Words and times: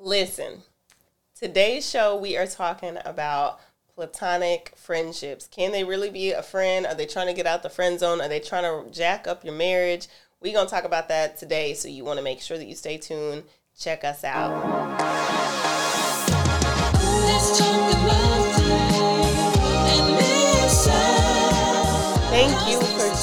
Listen, 0.00 0.62
today's 1.34 1.88
show 1.88 2.14
we 2.16 2.36
are 2.36 2.46
talking 2.46 2.98
about 3.04 3.58
platonic 3.96 4.72
friendships. 4.76 5.48
Can 5.48 5.72
they 5.72 5.82
really 5.82 6.08
be 6.08 6.30
a 6.30 6.40
friend? 6.40 6.86
Are 6.86 6.94
they 6.94 7.04
trying 7.04 7.26
to 7.26 7.32
get 7.32 7.48
out 7.48 7.64
the 7.64 7.68
friend 7.68 7.98
zone? 7.98 8.20
Are 8.20 8.28
they 8.28 8.38
trying 8.38 8.62
to 8.62 8.88
jack 8.92 9.26
up 9.26 9.44
your 9.44 9.54
marriage? 9.54 10.06
We're 10.40 10.52
going 10.52 10.68
to 10.68 10.70
talk 10.70 10.84
about 10.84 11.08
that 11.08 11.36
today, 11.36 11.74
so 11.74 11.88
you 11.88 12.04
want 12.04 12.18
to 12.18 12.22
make 12.22 12.40
sure 12.40 12.56
that 12.56 12.66
you 12.66 12.76
stay 12.76 12.96
tuned. 12.96 13.42
Check 13.76 14.04
us 14.04 14.22
out. 14.22 14.54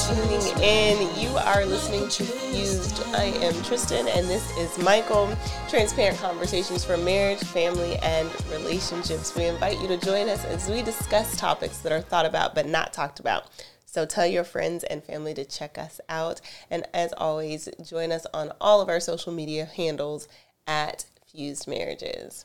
Tuning 0.06 0.62
in. 0.62 1.20
You 1.20 1.36
are 1.36 1.66
listening 1.66 2.08
to 2.10 2.22
Fused. 2.22 3.02
I 3.08 3.24
am 3.24 3.54
Tristin, 3.64 4.06
and 4.16 4.28
this 4.28 4.56
is 4.56 4.78
Michael. 4.78 5.36
Transparent 5.68 6.16
conversations 6.18 6.84
for 6.84 6.96
marriage, 6.96 7.40
family, 7.40 7.96
and 7.96 8.30
relationships. 8.48 9.34
We 9.34 9.46
invite 9.46 9.80
you 9.80 9.88
to 9.88 9.96
join 9.96 10.28
us 10.28 10.44
as 10.44 10.68
we 10.68 10.82
discuss 10.82 11.36
topics 11.36 11.78
that 11.78 11.90
are 11.90 12.00
thought 12.00 12.24
about 12.24 12.54
but 12.54 12.66
not 12.66 12.92
talked 12.92 13.18
about. 13.18 13.50
So 13.84 14.06
tell 14.06 14.26
your 14.26 14.44
friends 14.44 14.84
and 14.84 15.02
family 15.02 15.34
to 15.34 15.44
check 15.44 15.76
us 15.76 16.00
out. 16.08 16.40
And 16.70 16.86
as 16.94 17.12
always, 17.14 17.68
join 17.84 18.12
us 18.12 18.26
on 18.32 18.52
all 18.60 18.80
of 18.80 18.88
our 18.88 19.00
social 19.00 19.32
media 19.32 19.64
handles 19.64 20.28
at 20.68 21.06
Fused 21.26 21.66
Marriages. 21.66 22.44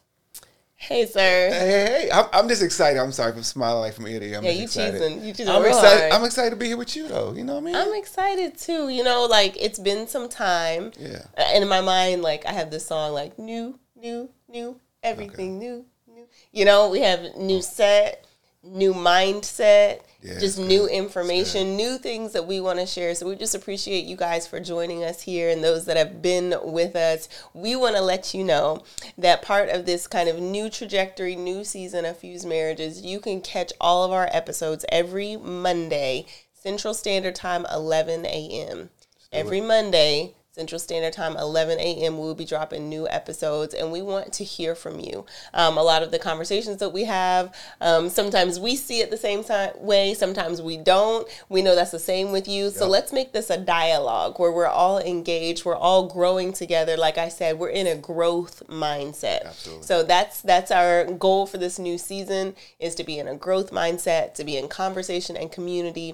Hey, 0.81 1.05
sir. 1.05 1.19
Hey, 1.51 1.59
hey, 1.59 1.85
hey. 2.05 2.09
I'm, 2.11 2.25
I'm 2.33 2.47
just 2.49 2.63
excited. 2.63 2.99
I'm 2.99 3.11
sorry 3.11 3.33
for 3.33 3.43
smiling 3.43 3.81
like 3.81 3.93
from 3.93 4.07
ear 4.07 4.19
to 4.19 4.25
ear. 4.25 4.37
I'm 4.39 4.43
Yeah, 4.43 4.49
you 4.51 4.63
excited. 4.63 4.99
cheesing. 4.99 5.23
You 5.23 5.31
cheesing 5.31 5.47
I'm 5.55 5.61
real 5.61 5.71
excited. 5.77 5.99
hard. 6.01 6.13
I'm 6.13 6.25
excited 6.25 6.49
to 6.49 6.55
be 6.55 6.67
here 6.67 6.77
with 6.77 6.95
you, 6.95 7.07
though. 7.07 7.33
You 7.33 7.43
know 7.43 7.53
what 7.53 7.59
I 7.61 7.65
mean? 7.65 7.75
I'm 7.75 7.93
excited 7.93 8.57
too. 8.57 8.89
You 8.89 9.03
know, 9.03 9.25
like 9.29 9.55
it's 9.61 9.77
been 9.77 10.07
some 10.07 10.27
time. 10.27 10.91
Yeah. 10.99 11.21
And 11.37 11.61
in 11.63 11.69
my 11.69 11.81
mind, 11.81 12.23
like 12.23 12.47
I 12.47 12.51
have 12.53 12.71
this 12.71 12.85
song 12.87 13.13
like 13.13 13.37
new, 13.37 13.77
new, 13.95 14.29
new, 14.49 14.79
everything 15.03 15.59
new, 15.59 15.85
new. 16.07 16.25
You 16.51 16.65
know, 16.65 16.89
we 16.89 17.01
have 17.01 17.35
new 17.37 17.61
set, 17.61 18.25
new 18.63 18.93
mindset, 18.95 20.01
Yeah, 20.21 20.39
just 20.39 20.59
new 20.59 20.81
good. 20.81 20.91
information, 20.91 21.75
new 21.75 21.97
things 21.97 22.33
that 22.33 22.45
we 22.45 22.61
want 22.61 22.79
to 22.79 22.85
share. 22.85 23.15
So 23.15 23.27
we 23.27 23.35
just 23.35 23.55
appreciate 23.55 24.05
you 24.05 24.15
guys 24.15 24.45
for 24.45 24.59
joining 24.59 25.03
us 25.03 25.21
here 25.21 25.49
and 25.49 25.63
those 25.63 25.85
that 25.85 25.97
have 25.97 26.21
been 26.21 26.55
with 26.63 26.95
us. 26.95 27.27
We 27.53 27.75
want 27.75 27.95
to 27.95 28.01
let 28.01 28.33
you 28.33 28.43
know 28.43 28.83
that 29.17 29.41
part 29.41 29.69
of 29.69 29.85
this 29.85 30.05
kind 30.05 30.29
of 30.29 30.39
new 30.39 30.69
trajectory, 30.69 31.35
new 31.35 31.63
season 31.63 32.05
of 32.05 32.17
Fused 32.17 32.47
Marriages, 32.47 33.01
you 33.01 33.19
can 33.19 33.41
catch 33.41 33.73
all 33.81 34.03
of 34.03 34.11
our 34.11 34.29
episodes 34.31 34.85
every 34.89 35.37
Monday, 35.37 36.27
Central 36.53 36.93
Standard 36.93 37.33
Time, 37.33 37.65
11 37.73 38.25
a.m. 38.25 38.91
Every 39.33 39.61
Monday, 39.61 40.35
Central 40.61 40.77
Standard 40.77 41.13
Time, 41.13 41.35
11 41.37 41.79
a.m., 41.79 42.19
we'll 42.19 42.35
be 42.35 42.45
dropping 42.45 42.87
new 42.87 43.07
episodes, 43.07 43.73
and 43.73 43.91
we 43.91 44.03
want 44.03 44.31
to 44.33 44.43
hear 44.43 44.75
from 44.75 44.99
you. 44.99 45.25
Um, 45.55 45.75
a 45.75 45.81
lot 45.81 46.03
of 46.03 46.11
the 46.11 46.19
conversations 46.19 46.77
that 46.77 46.89
we 46.89 47.05
have, 47.05 47.51
um, 47.81 48.09
sometimes 48.09 48.59
we 48.59 48.75
see 48.75 48.99
it 48.99 49.09
the 49.09 49.17
same 49.17 49.43
time 49.43 49.71
way, 49.79 50.13
sometimes 50.13 50.61
we 50.61 50.77
don't. 50.77 51.27
We 51.49 51.63
know 51.63 51.73
that's 51.73 51.89
the 51.89 51.97
same 51.97 52.31
with 52.31 52.47
you. 52.47 52.69
So 52.69 52.83
Yep. 52.85 52.91
let's 52.91 53.11
make 53.11 53.31
this 53.31 53.49
a 53.49 53.57
dialogue 53.57 54.37
where 54.37 54.51
we're 54.51 54.67
all 54.67 54.99
engaged, 54.99 55.65
we're 55.65 55.75
all 55.75 56.05
growing 56.05 56.53
together. 56.53 56.95
Like 56.95 57.17
I 57.17 57.29
said, 57.29 57.57
we're 57.57 57.69
in 57.69 57.87
a 57.87 57.95
growth 57.95 58.61
mindset. 58.67 59.45
Absolutely. 59.45 59.83
So 59.83 60.03
that's 60.03 60.41
that's 60.41 60.69
our 60.69 61.05
goal 61.05 61.47
for 61.47 61.57
this 61.57 61.79
new 61.79 61.97
season 61.97 62.55
is 62.79 62.93
to 62.95 63.03
be 63.03 63.17
in 63.17 63.27
a 63.27 63.33
growth 63.35 63.71
mindset, 63.71 64.35
to 64.35 64.43
be 64.43 64.57
in 64.57 64.67
conversation 64.67 65.35
and 65.35 65.51
community 65.51 66.13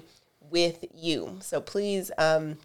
with 0.50 0.86
you. 0.94 1.36
So 1.42 1.60
please 1.60 2.10
um, 2.16 2.56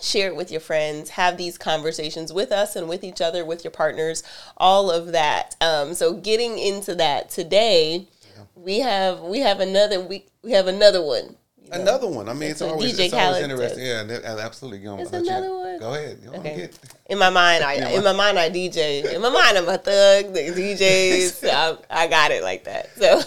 share 0.00 0.28
it 0.28 0.36
with 0.36 0.50
your 0.50 0.60
friends, 0.60 1.10
have 1.10 1.36
these 1.36 1.58
conversations 1.58 2.32
with 2.32 2.52
us 2.52 2.76
and 2.76 2.88
with 2.88 3.04
each 3.04 3.20
other, 3.20 3.44
with 3.44 3.64
your 3.64 3.70
partners, 3.70 4.22
all 4.56 4.90
of 4.90 5.12
that. 5.12 5.56
Um, 5.60 5.94
so 5.94 6.14
getting 6.14 6.58
into 6.58 6.94
that 6.96 7.30
today, 7.30 8.08
we 8.54 8.80
have 8.80 9.20
we 9.20 9.40
have 9.40 9.60
another 9.60 10.00
we 10.00 10.26
we 10.42 10.52
have 10.52 10.66
another 10.66 11.04
one. 11.04 11.36
Another 11.72 12.06
one. 12.06 12.28
I 12.28 12.34
mean, 12.34 12.50
it's 12.50 12.60
what 12.60 12.72
always, 12.72 12.92
DJ 12.96 13.06
it's 13.06 13.14
always 13.14 13.38
Khaled 13.38 13.50
interesting. 13.50 13.84
Yeah, 13.86 14.00
and 14.00 14.40
absolutely. 14.40 14.80
Know, 14.80 14.96
There's 14.96 15.12
I'll 15.12 15.44
you- 15.44 15.50
one. 15.50 15.78
Go 15.78 15.94
ahead. 15.94 16.22
Know, 16.22 16.32
Okay. 16.34 16.70
In 17.06 17.18
my 17.18 17.30
mind, 17.30 17.64
I 17.64 17.74
in 17.92 18.04
my 18.04 18.12
mind 18.12 18.38
I 18.38 18.50
DJ. 18.50 19.12
In 19.12 19.20
my 19.22 19.30
mind, 19.30 19.58
I'm 19.58 19.68
a 19.68 19.78
thug. 19.78 20.32
The 20.32 20.40
DJs, 20.40 21.48
I, 21.52 21.76
I 21.90 22.06
got 22.06 22.30
it 22.30 22.42
like 22.42 22.64
that. 22.64 22.90
So, 22.96 23.20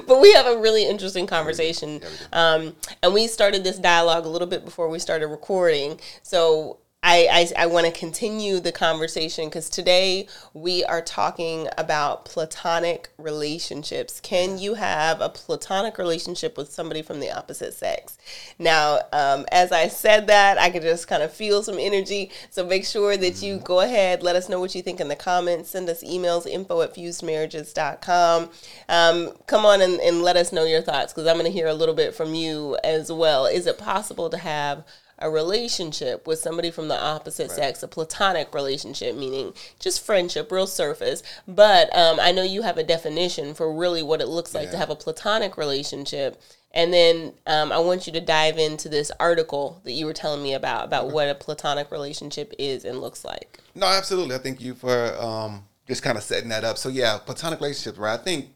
but 0.06 0.20
we 0.20 0.32
have 0.32 0.46
a 0.46 0.58
really 0.58 0.88
interesting 0.88 1.26
conversation, 1.26 2.00
um, 2.32 2.74
and 3.02 3.14
we 3.14 3.26
started 3.26 3.62
this 3.62 3.78
dialogue 3.78 4.24
a 4.24 4.28
little 4.28 4.48
bit 4.48 4.64
before 4.64 4.88
we 4.88 4.98
started 4.98 5.28
recording. 5.28 6.00
So. 6.22 6.78
I, 7.02 7.50
I, 7.56 7.62
I 7.62 7.66
want 7.66 7.86
to 7.86 7.92
continue 7.92 8.60
the 8.60 8.72
conversation 8.72 9.46
because 9.46 9.70
today 9.70 10.28
we 10.52 10.84
are 10.84 11.00
talking 11.00 11.66
about 11.78 12.26
platonic 12.26 13.08
relationships. 13.16 14.20
Can 14.20 14.58
you 14.58 14.74
have 14.74 15.22
a 15.22 15.30
platonic 15.30 15.96
relationship 15.96 16.58
with 16.58 16.70
somebody 16.70 17.00
from 17.00 17.20
the 17.20 17.30
opposite 17.30 17.72
sex? 17.72 18.18
Now, 18.58 18.98
um, 19.14 19.46
as 19.50 19.72
I 19.72 19.88
said 19.88 20.26
that, 20.26 20.58
I 20.58 20.68
could 20.68 20.82
just 20.82 21.08
kind 21.08 21.22
of 21.22 21.32
feel 21.32 21.62
some 21.62 21.78
energy. 21.78 22.30
So 22.50 22.66
make 22.66 22.84
sure 22.84 23.16
that 23.16 23.42
you 23.42 23.60
go 23.60 23.80
ahead, 23.80 24.22
let 24.22 24.36
us 24.36 24.50
know 24.50 24.60
what 24.60 24.74
you 24.74 24.82
think 24.82 25.00
in 25.00 25.08
the 25.08 25.16
comments. 25.16 25.70
Send 25.70 25.88
us 25.88 26.04
emails, 26.04 26.46
info 26.46 26.82
at 26.82 26.94
fusedmarriages.com. 26.94 28.50
Um, 28.90 29.32
come 29.46 29.64
on 29.64 29.80
and, 29.80 30.00
and 30.00 30.20
let 30.20 30.36
us 30.36 30.52
know 30.52 30.64
your 30.64 30.82
thoughts 30.82 31.14
because 31.14 31.26
I'm 31.26 31.38
going 31.38 31.46
to 31.46 31.50
hear 31.50 31.68
a 31.68 31.74
little 31.74 31.94
bit 31.94 32.14
from 32.14 32.34
you 32.34 32.76
as 32.84 33.10
well. 33.10 33.46
Is 33.46 33.66
it 33.66 33.78
possible 33.78 34.28
to 34.28 34.36
have 34.36 34.84
a 35.20 35.30
relationship 35.30 36.26
with 36.26 36.38
somebody 36.38 36.70
from 36.70 36.88
the 36.88 37.00
opposite 37.00 37.50
sex, 37.50 37.82
a 37.82 37.88
platonic 37.88 38.54
relationship, 38.54 39.16
meaning 39.16 39.52
just 39.78 40.04
friendship, 40.04 40.50
real 40.50 40.66
surface. 40.66 41.22
But 41.46 41.94
um, 41.96 42.18
I 42.20 42.32
know 42.32 42.42
you 42.42 42.62
have 42.62 42.78
a 42.78 42.82
definition 42.82 43.54
for 43.54 43.72
really 43.72 44.02
what 44.02 44.20
it 44.20 44.28
looks 44.28 44.54
like 44.54 44.70
to 44.70 44.76
have 44.76 44.90
a 44.90 44.96
platonic 44.96 45.56
relationship. 45.56 46.40
And 46.72 46.92
then 46.92 47.32
um, 47.46 47.72
I 47.72 47.78
want 47.78 48.06
you 48.06 48.12
to 48.12 48.20
dive 48.20 48.56
into 48.56 48.88
this 48.88 49.10
article 49.18 49.80
that 49.84 49.92
you 49.92 50.06
were 50.06 50.12
telling 50.12 50.42
me 50.42 50.54
about, 50.54 50.84
about 50.84 51.10
what 51.10 51.28
a 51.28 51.34
platonic 51.34 51.90
relationship 51.90 52.52
is 52.58 52.84
and 52.84 53.00
looks 53.00 53.24
like. 53.24 53.58
No, 53.74 53.86
absolutely. 53.86 54.36
I 54.36 54.38
thank 54.38 54.60
you 54.60 54.74
for 54.74 55.14
um, 55.20 55.64
just 55.88 56.02
kind 56.02 56.16
of 56.16 56.22
setting 56.22 56.48
that 56.50 56.64
up. 56.64 56.78
So 56.78 56.88
yeah, 56.88 57.18
platonic 57.18 57.60
relationships, 57.60 57.98
right? 57.98 58.18
I 58.18 58.22
think 58.22 58.50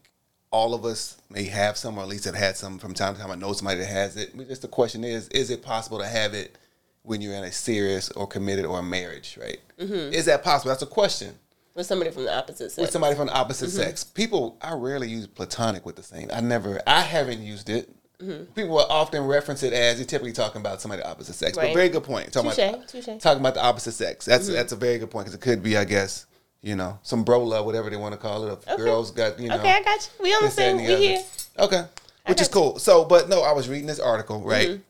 all 0.55 0.73
of 0.73 0.85
us 0.85 1.17
may 1.29 1.43
have 1.43 1.75
some, 1.75 1.97
or 1.97 2.01
at 2.01 2.07
least 2.07 2.23
have 2.23 2.33
had 2.33 2.55
some 2.55 2.79
from 2.79 2.93
time 2.93 3.13
to 3.13 3.19
time. 3.19 3.29
I 3.29 3.35
know 3.35 3.51
somebody 3.51 3.79
that 3.79 3.87
has 3.87 4.15
it. 4.15 4.35
Just 4.47 4.61
the 4.61 4.69
question 4.69 5.03
is: 5.03 5.27
Is 5.27 5.49
it 5.49 5.61
possible 5.61 5.99
to 5.99 6.07
have 6.07 6.33
it 6.33 6.57
when 7.03 7.21
you're 7.21 7.33
in 7.33 7.43
a 7.43 7.51
serious 7.51 8.09
or 8.11 8.25
committed 8.25 8.63
or 8.63 8.79
a 8.79 8.83
marriage? 8.83 9.37
Right? 9.39 9.59
Mm-hmm. 9.77 10.13
Is 10.13 10.25
that 10.25 10.45
possible? 10.45 10.69
That's 10.69 10.81
a 10.81 10.87
question. 10.87 11.35
With 11.73 11.85
somebody 11.85 12.09
from 12.11 12.23
the 12.23 12.33
opposite 12.33 12.71
sex. 12.71 12.77
With 12.77 12.91
somebody 12.91 13.15
from 13.17 13.27
the 13.27 13.33
opposite 13.33 13.67
Mm-hmm. 13.67 13.83
sex, 13.83 14.05
people 14.05 14.57
I 14.61 14.73
rarely 14.75 15.09
use 15.09 15.27
platonic 15.27 15.85
with 15.85 15.97
the 15.97 16.03
same. 16.03 16.29
I 16.33 16.39
never, 16.39 16.81
I 16.87 17.01
haven't 17.01 17.41
used 17.41 17.69
it. 17.69 17.89
Mm-hmm. 18.21 18.45
People 18.53 18.75
will 18.75 18.87
often 18.89 19.25
reference 19.25 19.61
it 19.61 19.73
as 19.73 19.97
you're 19.99 20.07
typically 20.07 20.31
talking 20.31 20.61
about 20.61 20.79
somebody 20.79 21.01
the 21.01 21.09
opposite 21.09 21.33
sex. 21.33 21.57
Right. 21.57 21.67
But 21.67 21.73
very 21.73 21.89
good 21.89 22.05
point. 22.05 22.31
Talking 22.31 22.51
Touche, 22.51 22.59
about 22.59 22.87
touche. 22.87 23.05
Mm-hmm. 23.07 23.17
talking 23.17 23.41
about 23.41 23.55
the 23.55 23.63
opposite 23.65 23.91
sex. 23.91 24.23
That's 24.23 24.47
that's 24.47 24.71
a 24.71 24.77
very 24.77 24.99
good 24.99 25.11
point 25.11 25.25
because 25.25 25.35
it 25.35 25.41
could 25.41 25.61
be, 25.61 25.75
I 25.75 25.83
guess, 25.83 26.25
you 26.65 26.75
know, 26.75 26.97
some 27.03 27.23
bro 27.23 27.43
love, 27.43 27.65
whatever 27.65 27.89
they 27.91 27.95
want 27.95 28.13
to 28.13 28.17
call 28.19 28.47
it. 28.47 28.51
Okay. 28.51 28.75
girls 28.77 29.11
got, 29.11 29.39
you 29.39 29.49
know, 29.49 29.57
okay, 29.59 29.71
I 29.71 29.83
got 29.83 30.09
you. 30.17 30.23
We 30.23 30.31
on 30.33 30.43
the 30.45 30.51
same, 30.51 30.77
we 30.77 30.83
here. 30.83 31.23
Okay, 31.59 31.83
which 32.25 32.41
is 32.41 32.47
got 32.47 32.55
you. 32.55 32.61
cool. 32.71 32.79
So, 32.79 33.05
but 33.05 33.29
no, 33.29 33.43
I 33.43 33.51
was 33.53 33.69
reading 33.69 33.85
this 33.85 33.99
article 33.99 34.41
right, 34.41 34.69
Mm-hmm. 34.69 34.81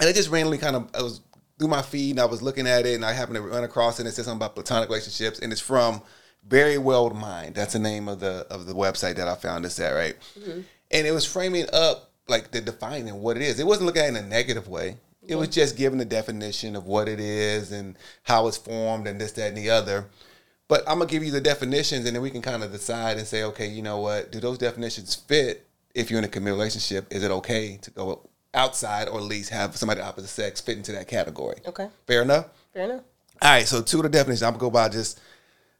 and 0.00 0.10
it 0.10 0.14
just 0.16 0.28
randomly 0.28 0.58
kind 0.58 0.74
of 0.74 0.90
I 0.92 1.02
was 1.02 1.20
through 1.58 1.68
my 1.68 1.82
feed 1.82 2.10
and 2.10 2.20
I 2.20 2.24
was 2.24 2.42
looking 2.42 2.66
at 2.66 2.84
it 2.84 2.96
and 2.96 3.04
I 3.04 3.12
happened 3.12 3.36
to 3.36 3.42
run 3.42 3.62
across 3.62 3.98
it 3.98 4.02
and 4.02 4.08
it 4.08 4.12
said 4.12 4.24
something 4.24 4.38
about 4.38 4.56
platonic 4.56 4.88
relationships 4.88 5.38
and 5.38 5.52
it's 5.52 5.60
from 5.60 6.02
Verywell 6.48 7.14
Mind. 7.14 7.54
That's 7.54 7.74
the 7.74 7.78
name 7.78 8.08
of 8.08 8.18
the 8.18 8.44
of 8.50 8.66
the 8.66 8.74
website 8.74 9.14
that 9.16 9.28
I 9.28 9.36
found 9.36 9.64
this 9.64 9.78
at, 9.78 9.92
right? 9.92 10.16
Mm-hmm. 10.38 10.60
And 10.90 11.06
it 11.06 11.12
was 11.12 11.24
framing 11.24 11.66
up 11.72 12.10
like 12.26 12.50
the 12.50 12.60
defining 12.60 13.14
what 13.22 13.36
it 13.36 13.42
is. 13.44 13.60
It 13.60 13.66
wasn't 13.66 13.86
looking 13.86 14.02
at 14.02 14.06
it 14.14 14.16
in 14.18 14.24
a 14.24 14.28
negative 14.28 14.66
way. 14.66 14.96
It 15.26 15.36
was 15.36 15.48
just 15.48 15.76
giving 15.78 15.98
the 15.98 16.04
definition 16.04 16.76
of 16.76 16.84
what 16.86 17.08
it 17.08 17.18
is 17.18 17.72
and 17.72 17.96
how 18.24 18.46
it's 18.46 18.58
formed 18.58 19.06
and 19.06 19.18
this, 19.18 19.32
that, 19.32 19.48
and 19.48 19.56
the 19.56 19.70
other. 19.70 20.04
But 20.68 20.82
I'm 20.88 20.98
gonna 20.98 21.10
give 21.10 21.22
you 21.22 21.30
the 21.30 21.40
definitions, 21.40 22.06
and 22.06 22.16
then 22.16 22.22
we 22.22 22.30
can 22.30 22.42
kind 22.42 22.62
of 22.62 22.72
decide 22.72 23.18
and 23.18 23.26
say, 23.26 23.42
okay, 23.44 23.68
you 23.68 23.82
know 23.82 23.98
what? 23.98 24.32
Do 24.32 24.40
those 24.40 24.58
definitions 24.58 25.14
fit? 25.14 25.66
If 25.94 26.10
you're 26.10 26.18
in 26.18 26.24
a 26.24 26.28
committed 26.28 26.56
relationship, 26.58 27.06
is 27.10 27.22
it 27.22 27.30
okay 27.30 27.78
to 27.82 27.90
go 27.90 28.28
outside 28.52 29.08
or 29.08 29.18
at 29.18 29.24
least 29.24 29.50
have 29.50 29.76
somebody 29.76 30.00
of 30.00 30.06
opposite 30.08 30.28
sex 30.28 30.60
fit 30.60 30.76
into 30.76 30.92
that 30.92 31.06
category? 31.06 31.58
Okay, 31.66 31.88
Fair 32.06 32.22
enough. 32.22 32.46
fair 32.72 32.84
enough. 32.84 33.02
All 33.42 33.50
right. 33.50 33.66
So 33.66 33.82
two 33.82 33.98
of 33.98 34.04
the 34.04 34.08
definitions. 34.08 34.42
I'm 34.42 34.52
gonna 34.52 34.60
go 34.60 34.70
by 34.70 34.88
just 34.88 35.20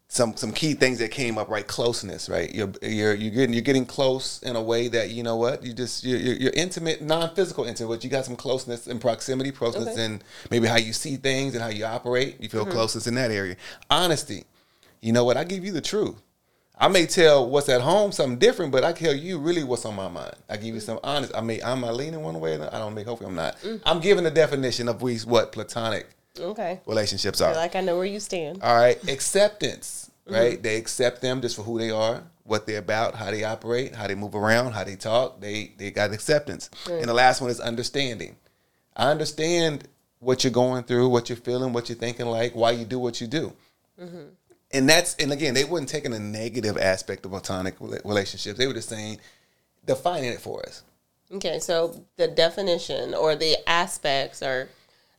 some 0.09 0.37
some 0.37 0.53
key 0.53 0.75
things 0.75 0.99
that 0.99 1.11
came 1.11 1.39
up. 1.39 1.49
Right, 1.49 1.67
closeness. 1.67 2.29
Right, 2.29 2.55
you're 2.55 2.71
you're 2.83 3.15
you're 3.15 3.31
getting 3.31 3.55
you're 3.55 3.63
getting 3.63 3.87
close 3.87 4.43
in 4.43 4.55
a 4.55 4.63
way 4.63 4.89
that 4.89 5.11
you 5.11 5.23
know 5.23 5.37
what 5.37 5.65
you 5.65 5.73
just 5.73 6.05
you're, 6.05 6.19
you're, 6.19 6.37
you're 6.37 6.53
intimate, 6.53 7.01
non-physical 7.01 7.65
intimate. 7.65 7.89
But 7.89 8.05
you 8.05 8.11
got 8.11 8.25
some 8.27 8.37
closeness 8.37 8.87
and 8.87 9.01
proximity, 9.01 9.51
closeness 9.51 9.89
Okay. 9.89 10.05
in 10.05 10.23
maybe 10.51 10.67
how 10.67 10.77
you 10.77 10.93
see 10.93 11.17
things 11.17 11.55
and 11.55 11.63
how 11.63 11.71
you 11.71 11.87
operate. 11.87 12.37
You 12.39 12.51
feel 12.51 12.63
mm-hmm. 12.63 12.73
closeness 12.73 13.07
in 13.07 13.15
that 13.15 13.31
area. 13.31 13.57
Honesty. 13.89 14.45
You 15.05 15.13
know 15.13 15.25
what? 15.25 15.37
I 15.37 15.45
give 15.45 15.65
you 15.67 15.73
the 15.73 15.83
truth. 15.83 16.21
I 16.79 16.89
may 16.89 17.05
tell 17.07 17.49
what's 17.49 17.69
at 17.69 17.83
home 17.83 18.11
something 18.11 18.39
different, 18.39 18.73
but 18.73 18.83
I 18.85 18.93
tell 18.93 19.15
you 19.15 19.39
really 19.39 19.63
what's 19.63 19.85
on 19.85 19.95
my 19.95 20.09
mind. 20.09 20.35
I 20.49 20.57
give 20.57 20.75
you 20.75 20.81
some 20.81 20.99
honest. 21.05 21.33
I 21.37 21.41
may 21.43 21.63
I'm 21.63 21.83
not 21.83 21.95
leaning 21.95 22.23
one 22.23 22.41
way. 22.41 22.53
or 22.53 22.55
another. 22.55 22.75
I 22.75 22.79
don't 22.79 22.95
make. 22.95 23.07
Hopefully, 23.07 23.29
I'm 23.29 23.37
not. 23.37 23.59
Mm. 23.61 23.81
I'm 23.85 24.01
giving 24.01 24.25
the 24.25 24.31
definition 24.31 24.89
of 24.89 25.03
we 25.03 25.19
what 25.19 25.53
platonic 25.53 26.07
Okay. 26.41 26.81
relationships 26.87 27.41
I 27.41 27.47
are. 27.49 27.53
feel 27.53 27.61
like 27.61 27.77
I 27.77 27.81
know 27.83 27.97
where 27.97 28.07
you 28.07 28.19
stand. 28.19 28.61
All 28.63 28.75
right, 28.75 28.97
acceptance. 29.09 30.11
Mm-hmm. 30.27 30.35
right? 30.35 30.63
They 30.63 30.77
accept 30.77 31.21
them 31.21 31.43
just 31.43 31.55
for 31.55 31.63
who 31.63 31.79
they 31.79 31.91
are, 31.91 32.23
what 32.45 32.67
they're 32.67 32.79
about, 32.79 33.15
how 33.15 33.31
they 33.31 33.45
operate, 33.45 33.95
how 33.95 34.07
they 34.07 34.15
move 34.15 34.35
around, 34.35 34.73
how 34.73 34.83
they 34.85 34.97
talk. 34.97 35.39
They 35.39 35.75
they 35.77 35.91
got 35.91 36.13
acceptance. 36.15 36.71
And 36.91 37.05
the 37.05 37.13
last 37.15 37.43
one 37.43 37.51
is 37.51 37.61
understanding. 37.61 38.37
I 38.97 39.11
understand 39.11 39.87
what 40.21 40.43
you're 40.43 40.53
going 40.53 40.85
through, 40.85 41.11
what 41.11 41.29
you're 41.29 41.37
feeling, 41.37 41.75
what 41.75 41.91
you're 41.91 41.99
thinking 41.99 42.25
like, 42.27 42.55
why 42.57 42.71
you 42.71 42.87
do 42.87 42.99
what 42.99 43.21
you 43.21 43.27
do. 43.27 43.53
Mm-hmm. 44.03 44.23
And 44.75 44.89
that's 44.89 45.15
and 45.17 45.33
again, 45.33 45.55
they 45.55 45.65
weren't 45.65 45.89
taking 45.89 46.13
a 46.13 46.19
negative 46.19 46.77
aspect 46.77 47.25
of 47.25 47.31
platonic 47.31 47.77
relationships. 47.81 48.59
They 48.59 48.67
were 48.67 48.75
just 48.75 48.89
saying 48.89 49.19
defining 49.87 50.31
it 50.31 50.41
for 50.41 50.63
us. 50.67 50.83
Okay, 51.33 51.59
so 51.59 52.05
the 52.17 52.29
definition 52.29 53.15
or 53.15 53.35
the 53.37 53.57
aspects 53.69 54.43
or 54.43 54.69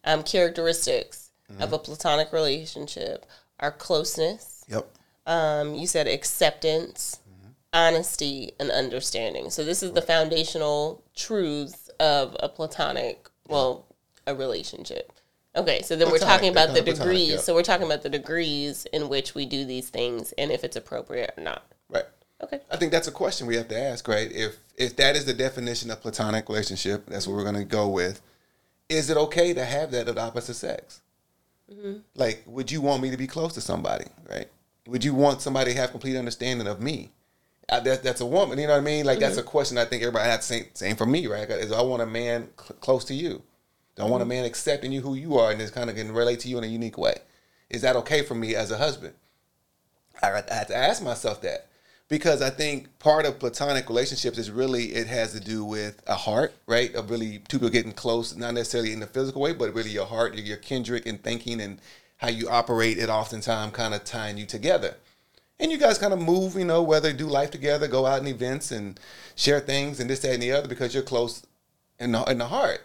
um, 0.03 0.23
characteristics 0.23 1.31
of 1.59 1.73
a 1.73 1.79
platonic 1.79 2.31
relationship 2.33 3.25
are 3.59 3.71
closeness. 3.71 4.65
Yep. 4.67 4.87
Um, 5.25 5.75
you 5.75 5.87
said 5.87 6.07
acceptance, 6.07 7.19
honesty, 7.73 8.51
and 8.59 8.71
understanding. 8.71 9.49
So 9.49 9.63
this 9.63 9.81
is 9.81 9.93
the 9.93 10.01
foundational 10.01 11.03
truths 11.15 11.89
of 11.99 12.35
a 12.39 12.49
platonic, 12.49 13.29
well, 13.47 13.85
a 14.27 14.35
relationship. 14.35 15.11
Okay, 15.55 15.81
so 15.81 15.95
then 15.95 16.11
we're 16.11 16.17
talking 16.17 16.49
about 16.49 16.73
the 16.73 16.81
degrees. 16.81 17.29
yeah. 17.29 17.37
So 17.37 17.53
we're 17.53 17.63
talking 17.63 17.85
about 17.85 18.03
the 18.03 18.09
degrees 18.09 18.85
in 18.91 19.07
which 19.07 19.35
we 19.35 19.45
do 19.45 19.65
these 19.65 19.89
things 19.89 20.33
and 20.33 20.51
if 20.51 20.63
it's 20.63 20.75
appropriate 20.75 21.33
or 21.37 21.43
not. 21.43 21.63
Right. 21.89 22.05
Okay. 22.43 22.59
I 22.69 22.77
think 22.77 22.91
that's 22.91 23.07
a 23.07 23.11
question 23.11 23.47
we 23.47 23.55
have 23.55 23.69
to 23.69 23.79
ask, 23.79 24.07
right? 24.07 24.31
If 24.31 24.57
if 24.77 24.95
that 24.97 25.15
is 25.15 25.25
the 25.25 25.33
definition 25.33 25.89
of 25.91 26.01
platonic 26.01 26.49
relationship, 26.49 27.05
that's 27.07 27.25
what 27.27 27.35
we're 27.35 27.43
going 27.43 27.55
to 27.55 27.63
go 27.63 27.87
with. 27.87 28.21
Is 28.89 29.09
it 29.09 29.17
okay 29.17 29.53
to 29.53 29.63
have 29.63 29.91
that 29.91 30.09
of 30.09 30.15
the 30.15 30.21
opposite 30.21 30.55
sex? 30.55 31.01
Like, 32.15 32.43
would 32.45 32.71
you 32.71 32.81
want 32.81 33.01
me 33.01 33.09
to 33.09 33.17
be 33.17 33.25
close 33.25 33.53
to 33.53 33.61
somebody, 33.61 34.05
right? 34.29 34.47
Would 34.87 35.03
you 35.03 35.15
want 35.15 35.41
somebody 35.41 35.73
to 35.73 35.79
have 35.79 35.91
complete 35.91 36.15
understanding 36.15 36.67
of 36.67 36.79
me? 36.79 37.11
Uh, 37.67 37.79
that, 37.79 38.03
that's 38.03 38.21
a 38.21 38.25
woman, 38.25 38.59
you 38.59 38.67
know 38.67 38.73
what 38.73 38.79
I 38.81 38.83
mean? 38.85 39.05
Like, 39.05 39.17
that's 39.17 39.37
a 39.37 39.43
question 39.43 39.79
I 39.79 39.85
think 39.85 40.03
everybody 40.03 40.29
has 40.29 40.45
say. 40.45 40.69
Same 40.75 40.95
for 40.95 41.07
me, 41.07 41.25
right? 41.25 41.49
Is 41.49 41.71
I 41.71 41.81
want 41.81 42.03
a 42.03 42.05
man 42.05 42.49
cl- 42.59 42.77
close 42.79 43.03
to 43.05 43.15
you? 43.15 43.41
Do 43.95 44.03
I 44.03 44.09
want 44.09 44.21
a 44.21 44.25
mm-hmm. 44.25 44.30
man 44.30 44.45
accepting 44.45 44.92
you 44.92 45.01
who 45.01 45.15
you 45.15 45.38
are 45.38 45.51
and 45.51 45.59
just 45.59 45.74
kind 45.74 45.89
of 45.89 45.95
can 45.95 46.12
relate 46.12 46.39
to 46.42 46.50
you 46.50 46.57
in 46.57 46.63
a 46.63 46.68
unique 46.68 46.97
way? 46.97 47.15
Is 47.69 47.81
that 47.81 47.95
okay 47.97 48.21
for 48.21 48.36
me 48.36 48.56
as 48.56 48.71
a 48.71 48.77
husband? 48.77 49.13
I 50.21 50.30
I 50.31 50.53
had 50.53 50.68
to 50.68 50.75
ask 50.75 51.01
myself 51.01 51.42
that 51.42 51.68
because 52.07 52.42
I 52.42 52.50
think 52.50 53.00
part 53.00 53.25
of 53.25 53.39
platonic 53.39 53.89
relationships 53.89 54.38
is 54.38 54.51
really 54.51 54.94
it 54.94 55.07
has 55.07 55.33
to 55.33 55.39
do 55.39 55.63
with 55.63 56.01
a 56.07 56.15
heart, 56.15 56.53
right? 56.68 56.94
Of 56.94 57.09
really 57.09 57.39
two 57.47 57.57
people 57.57 57.69
getting 57.69 57.94
close, 57.94 58.36
not 58.36 58.53
necessarily 58.53 58.94
in 58.94 59.00
the 59.00 59.07
physical 59.07 59.42
way, 59.42 59.53
but 59.53 59.74
really 59.74 59.89
your 59.89 60.06
heart, 60.06 60.36
your, 60.36 60.45
your 60.45 60.57
kindred 60.57 61.07
and 61.07 61.21
thinking 61.24 61.59
and 61.62 61.80
how 62.18 62.30
you 62.30 62.50
operate. 62.50 62.98
It 62.98 63.09
oftentimes 63.09 63.74
kind 63.74 63.94
of 63.94 64.03
tying 64.03 64.38
you 64.38 64.45
together, 64.45 64.95
and 65.59 65.71
you 65.71 65.77
guys 65.77 65.98
kind 65.98 66.13
of 66.13 66.21
move, 66.21 66.56
you 66.56 66.65
know, 66.65 66.83
whether 66.83 67.12
do 67.13 67.27
life 67.27 67.51
together, 67.51 67.88
go 67.88 68.06
out 68.06 68.21
in 68.21 68.27
events 68.27 68.71
and 68.71 69.00
share 69.36 69.59
things 69.59 70.00
and 70.00 70.09
this, 70.09 70.19
that, 70.19 70.33
and 70.33 70.44
the 70.44 70.51
other 70.51 70.68
because 70.68 70.94
you're 70.94 71.03
close 71.03 71.45
in 72.00 72.12
the, 72.12 72.24
in 72.25 72.38
the 72.38 72.48
heart. 72.48 72.81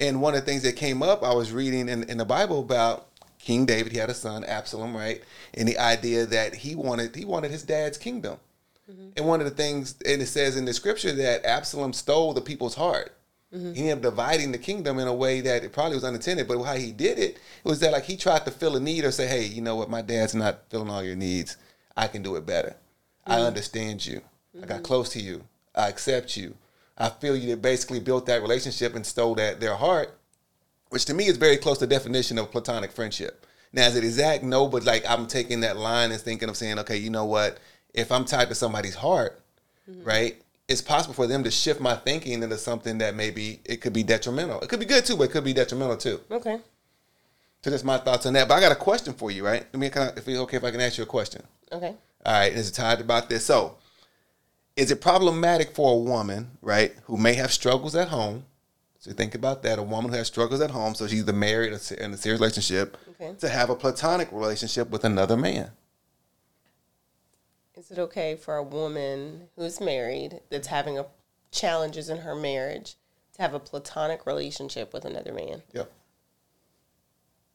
And 0.00 0.22
one 0.22 0.34
of 0.34 0.40
the 0.40 0.46
things 0.46 0.62
that 0.62 0.76
came 0.76 1.02
up, 1.02 1.22
I 1.22 1.34
was 1.34 1.52
reading 1.52 1.88
in, 1.88 2.04
in 2.04 2.16
the 2.16 2.24
Bible 2.24 2.60
about 2.60 3.08
King 3.38 3.66
David. 3.66 3.92
He 3.92 3.98
had 3.98 4.10
a 4.10 4.14
son, 4.14 4.44
Absalom, 4.44 4.96
right? 4.96 5.22
And 5.54 5.68
the 5.68 5.78
idea 5.78 6.26
that 6.26 6.54
he 6.54 6.74
wanted 6.74 7.14
he 7.14 7.24
wanted 7.24 7.50
his 7.50 7.62
dad's 7.62 7.98
kingdom. 7.98 8.38
Mm-hmm. 8.90 9.10
And 9.16 9.26
one 9.26 9.40
of 9.40 9.44
the 9.44 9.52
things, 9.52 9.94
and 10.06 10.22
it 10.22 10.26
says 10.26 10.56
in 10.56 10.64
the 10.64 10.72
scripture 10.72 11.12
that 11.12 11.44
Absalom 11.44 11.92
stole 11.92 12.32
the 12.32 12.40
people's 12.40 12.74
heart. 12.74 13.14
Mm-hmm. 13.54 13.72
He 13.72 13.80
ended 13.90 14.06
up 14.06 14.12
dividing 14.12 14.52
the 14.52 14.58
kingdom 14.58 14.98
in 14.98 15.08
a 15.08 15.14
way 15.14 15.40
that 15.40 15.64
it 15.64 15.72
probably 15.72 15.96
was 15.96 16.04
unintended, 16.04 16.46
but 16.46 16.62
how 16.62 16.76
he 16.76 16.92
did 16.92 17.18
it, 17.18 17.36
it 17.64 17.68
was 17.68 17.80
that 17.80 17.90
like 17.90 18.04
he 18.04 18.16
tried 18.16 18.44
to 18.44 18.50
fill 18.50 18.76
a 18.76 18.80
need 18.80 19.04
or 19.04 19.10
say, 19.10 19.26
hey, 19.26 19.44
you 19.44 19.60
know 19.60 19.74
what, 19.74 19.90
my 19.90 20.02
dad's 20.02 20.36
not 20.36 20.62
filling 20.70 20.88
all 20.88 21.02
your 21.02 21.16
needs. 21.16 21.56
I 21.96 22.06
can 22.06 22.22
do 22.22 22.36
it 22.36 22.46
better. 22.46 22.76
I 23.26 23.36
mm-hmm. 23.36 23.46
understand 23.46 24.06
you. 24.06 24.20
I 24.62 24.66
got 24.66 24.84
close 24.84 25.08
to 25.10 25.20
you. 25.20 25.44
I 25.74 25.88
accept 25.88 26.36
you. 26.36 26.54
I 27.00 27.08
feel 27.08 27.34
you 27.36 27.48
that 27.50 27.62
basically 27.62 27.98
built 27.98 28.26
that 28.26 28.42
relationship 28.42 28.94
and 28.94 29.04
stole 29.04 29.34
that 29.36 29.58
their 29.58 29.74
heart, 29.74 30.16
which 30.90 31.06
to 31.06 31.14
me 31.14 31.26
is 31.26 31.38
very 31.38 31.56
close 31.56 31.78
to 31.78 31.86
the 31.86 31.94
definition 31.94 32.38
of 32.38 32.50
platonic 32.50 32.92
friendship. 32.92 33.46
Now, 33.72 33.86
is 33.86 33.96
it 33.96 34.04
exact? 34.04 34.44
No, 34.44 34.68
but 34.68 34.84
like 34.84 35.08
I'm 35.08 35.26
taking 35.26 35.60
that 35.60 35.76
line 35.76 36.12
and 36.12 36.20
thinking 36.20 36.48
of 36.48 36.56
saying, 36.56 36.78
okay, 36.80 36.96
you 36.96 37.08
know 37.08 37.24
what? 37.24 37.58
If 37.94 38.12
I'm 38.12 38.24
tied 38.24 38.48
to 38.48 38.54
somebody's 38.54 38.96
heart, 38.96 39.40
mm-hmm. 39.90 40.04
right, 40.04 40.42
it's 40.68 40.82
possible 40.82 41.14
for 41.14 41.26
them 41.26 41.42
to 41.44 41.50
shift 41.50 41.80
my 41.80 41.96
thinking 41.96 42.42
into 42.42 42.58
something 42.58 42.98
that 42.98 43.14
maybe 43.14 43.60
it 43.64 43.80
could 43.80 43.92
be 43.92 44.02
detrimental. 44.02 44.60
It 44.60 44.68
could 44.68 44.80
be 44.80 44.86
good 44.86 45.04
too, 45.04 45.16
but 45.16 45.24
it 45.24 45.32
could 45.32 45.44
be 45.44 45.52
detrimental 45.52 45.96
too. 45.96 46.20
Okay. 46.30 46.58
So 47.62 47.70
that's 47.70 47.84
my 47.84 47.98
thoughts 47.98 48.26
on 48.26 48.32
that. 48.34 48.48
But 48.48 48.54
I 48.54 48.60
got 48.60 48.72
a 48.72 48.76
question 48.76 49.14
for 49.14 49.30
you, 49.30 49.44
right? 49.44 49.66
I 49.72 49.76
mean, 49.76 49.90
can 49.90 50.02
I, 50.02 50.06
if 50.16 50.28
it's 50.28 50.38
okay 50.38 50.56
if 50.58 50.64
I 50.64 50.70
can 50.70 50.80
ask 50.80 50.98
you 50.98 51.04
a 51.04 51.06
question. 51.06 51.42
Okay. 51.72 51.94
All 52.26 52.32
right, 52.32 52.52
is 52.52 52.68
it 52.68 52.72
tied 52.72 53.00
about 53.00 53.28
this? 53.28 53.46
So, 53.46 53.76
is 54.80 54.90
it 54.90 55.02
problematic 55.02 55.74
for 55.74 55.92
a 55.92 55.96
woman, 55.96 56.52
right, 56.62 56.94
who 57.04 57.18
may 57.18 57.34
have 57.34 57.52
struggles 57.52 57.94
at 57.94 58.08
home? 58.08 58.46
So 58.98 59.12
think 59.12 59.34
about 59.34 59.62
that: 59.62 59.78
a 59.78 59.82
woman 59.82 60.10
who 60.10 60.16
has 60.16 60.26
struggles 60.26 60.62
at 60.62 60.70
home, 60.70 60.94
so 60.94 61.06
she's 61.06 61.20
either 61.20 61.34
married 61.34 61.72
or 61.72 61.94
in 61.94 62.14
a 62.14 62.16
serious 62.16 62.40
relationship, 62.40 62.96
Okay. 63.10 63.34
to 63.40 63.48
have 63.50 63.68
a 63.68 63.76
platonic 63.76 64.32
relationship 64.32 64.88
with 64.88 65.04
another 65.04 65.36
man. 65.36 65.72
Is 67.76 67.90
it 67.90 67.98
okay 67.98 68.36
for 68.36 68.56
a 68.56 68.62
woman 68.62 69.48
who's 69.56 69.80
married 69.80 70.40
that's 70.48 70.68
having 70.68 70.98
a 70.98 71.06
challenges 71.50 72.08
in 72.08 72.18
her 72.18 72.34
marriage 72.34 72.96
to 73.34 73.42
have 73.42 73.52
a 73.52 73.60
platonic 73.60 74.24
relationship 74.24 74.94
with 74.94 75.04
another 75.04 75.32
man? 75.32 75.62
Yeah. 75.72 75.84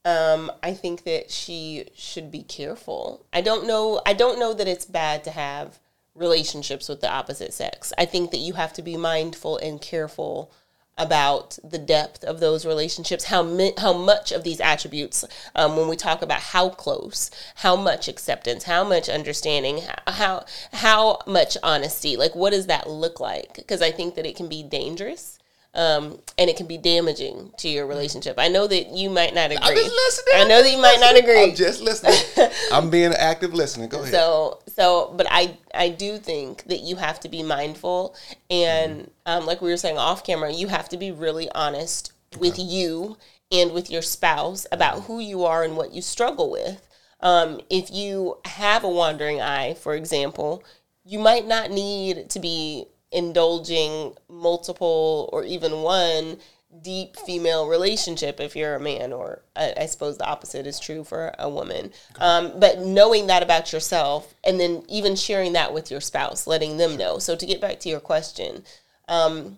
Um, 0.03 0.51
I 0.61 0.73
think 0.75 1.03
that 1.05 1.31
she 1.31 1.89
should 1.95 2.29
be 2.29 2.43
careful. 2.43 3.25
I 3.33 3.41
don't 3.41 3.65
know. 3.65 4.01
I 4.05 4.13
don't 4.13 4.37
know 4.37 4.53
that 4.53 4.67
it's 4.67 4.85
bad 4.85 5.23
to 5.23 5.31
have 5.31 5.79
relationships 6.15 6.89
with 6.89 7.01
the 7.01 7.11
opposite 7.11 7.53
sex. 7.53 7.91
I 7.97 8.05
think 8.05 8.31
that 8.31 8.37
you 8.37 8.53
have 8.53 8.73
to 8.73 8.81
be 8.81 8.97
mindful 8.97 9.57
and 9.57 9.81
careful 9.81 10.51
about 10.97 11.59
the 11.63 11.77
depth 11.77 12.23
of 12.23 12.39
those 12.39 12.65
relationships, 12.65 13.25
how 13.25 13.43
mi- 13.43 13.73
how 13.77 13.91
much 13.91 14.31
of 14.31 14.43
these 14.43 14.61
attributes, 14.61 15.25
um, 15.53 15.75
when 15.75 15.89
we 15.89 15.95
talk 15.97 16.21
about 16.21 16.39
how 16.39 16.69
close, 16.69 17.29
how 17.55 17.75
much 17.75 18.07
acceptance, 18.07 18.63
how 18.63 18.83
much 18.83 19.09
understanding, 19.09 19.81
how 20.07 20.45
how 20.71 21.19
much 21.27 21.57
honesty, 21.61 22.15
like 22.15 22.33
what 22.33 22.51
does 22.51 22.67
that 22.67 22.89
look 22.89 23.19
like? 23.19 23.55
Because 23.55 23.81
I 23.81 23.91
think 23.91 24.15
that 24.15 24.25
it 24.25 24.37
can 24.37 24.47
be 24.47 24.63
dangerous. 24.63 25.34
Um, 25.75 26.19
and 26.37 26.49
it 26.49 26.55
can 26.55 26.67
be 26.67 26.77
damaging 26.77 27.51
to 27.57 27.67
your 27.67 27.85
relationship. 27.85 28.35
I 28.37 28.47
know 28.47 28.65
that 28.65 28.91
you 28.91 29.09
might 29.09 29.33
not 29.33 29.51
agree. 29.51 29.59
I'm 29.61 29.75
just 29.75 29.91
listening. 29.91 30.35
I 30.37 30.43
know 30.47 30.63
that 30.63 30.71
you 30.71 30.81
might 30.81 30.99
not 31.01 31.17
agree. 31.17 31.43
I'm 31.43 31.55
just 31.55 31.81
listening. 31.81 32.49
I'm 32.71 32.89
being 32.89 33.07
an 33.07 33.17
active 33.19 33.53
listener. 33.53 33.87
Go 33.87 33.99
ahead. 33.99 34.13
So 34.13 34.59
so, 34.67 35.13
but 35.17 35.27
I 35.29 35.57
I 35.73 35.89
do 35.89 36.17
think 36.17 36.63
that 36.65 36.79
you 36.79 36.95
have 36.95 37.19
to 37.21 37.29
be 37.29 37.43
mindful, 37.43 38.15
and 38.49 39.11
um, 39.25 39.45
like 39.45 39.61
we 39.61 39.69
were 39.69 39.77
saying 39.77 39.97
off 39.97 40.23
camera, 40.23 40.51
you 40.51 40.67
have 40.67 40.87
to 40.89 40.97
be 40.97 41.11
really 41.11 41.49
honest 41.51 42.13
with 42.37 42.57
you 42.57 43.17
and 43.51 43.71
with 43.71 43.89
your 43.89 44.01
spouse 44.01 44.65
about 44.71 45.03
who 45.03 45.19
you 45.19 45.43
are 45.43 45.63
and 45.63 45.77
what 45.77 45.93
you 45.93 46.01
struggle 46.01 46.49
with. 46.51 46.87
Um, 47.21 47.61
if 47.69 47.91
you 47.91 48.37
have 48.45 48.83
a 48.83 48.89
wandering 48.89 49.41
eye, 49.41 49.73
for 49.73 49.95
example, 49.95 50.63
you 51.03 51.19
might 51.19 51.47
not 51.47 51.71
need 51.71 52.29
to 52.31 52.39
be 52.39 52.87
indulging 53.15 54.13
multiple 54.29 55.29
or 55.31 55.43
even 55.43 55.81
one 55.81 56.37
deep 56.81 57.15
female 57.15 57.67
relationship 57.67 58.39
if 58.39 58.55
you're 58.55 58.75
a 58.75 58.79
man, 58.79 59.13
or 59.13 59.41
I, 59.55 59.73
I 59.77 59.85
suppose 59.85 60.17
the 60.17 60.27
opposite 60.27 60.67
is 60.67 60.79
true 60.79 61.05
for 61.05 61.33
a 61.39 61.49
woman. 61.49 61.91
Um, 62.19 62.51
but 62.59 62.79
knowing 62.79 63.27
that 63.27 63.41
about 63.41 63.71
yourself 63.71 64.33
and 64.43 64.59
then 64.59 64.83
even 64.89 65.15
sharing 65.15 65.53
that 65.53 65.73
with 65.73 65.89
your 65.89 66.01
spouse, 66.01 66.45
letting 66.45 66.77
them 66.77 66.97
know. 66.97 67.17
So 67.17 67.35
to 67.35 67.45
get 67.45 67.61
back 67.61 67.79
to 67.81 67.89
your 67.89 68.01
question, 68.01 68.63
um, 69.07 69.57